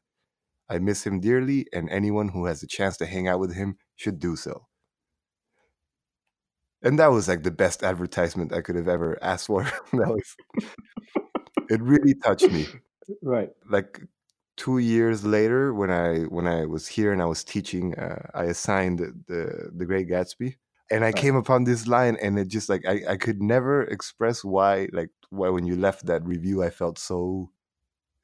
[0.71, 3.77] I miss him dearly, and anyone who has a chance to hang out with him
[3.97, 4.67] should do so.
[6.83, 9.65] And that was like the best advertisement I could have ever asked for.
[9.93, 10.37] that was,
[11.69, 12.69] it really touched me
[13.23, 13.51] right.
[13.69, 14.01] like
[14.57, 18.45] two years later when i when i was here and i was teaching uh, i
[18.45, 20.57] assigned the, the great gatsby
[20.91, 21.17] and i Right.
[21.17, 25.11] came upon this line and it just like I, I could never express why like
[25.31, 27.51] why when you left that review i felt so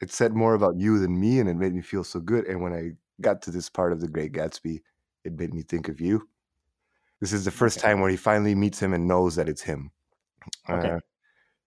[0.00, 2.62] it said more about you than me and it made me feel so good and
[2.62, 4.82] when i got to this part of the great gatsby
[5.24, 6.28] it made me think of you
[7.20, 7.80] this is the first Okay.
[7.80, 9.90] time where he finally meets him and knows that it's him
[10.68, 10.90] Okay.
[10.90, 11.00] uh,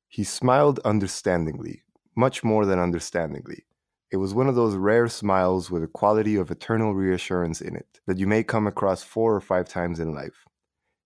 [0.09, 1.83] he smiled understandingly,
[2.15, 3.65] much more than understandingly.
[4.11, 8.01] It was one of those rare smiles with a quality of eternal reassurance in it
[8.07, 10.45] that you may come across four or five times in life.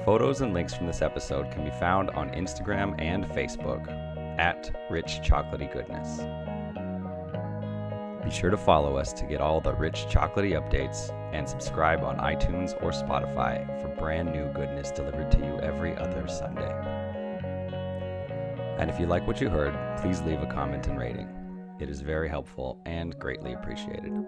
[0.03, 3.87] Photos and links from this episode can be found on Instagram and Facebook
[4.37, 6.17] at Rich Chocolatey Goodness.
[8.21, 12.17] Be sure to follow us to get all the rich chocolatey updates and subscribe on
[12.17, 16.69] iTunes or Spotify for brand new goodness delivered to you every other Sunday.
[18.77, 21.29] And if you like what you heard, please leave a comment and rating.
[21.79, 24.25] It is very helpful and greatly appreciated.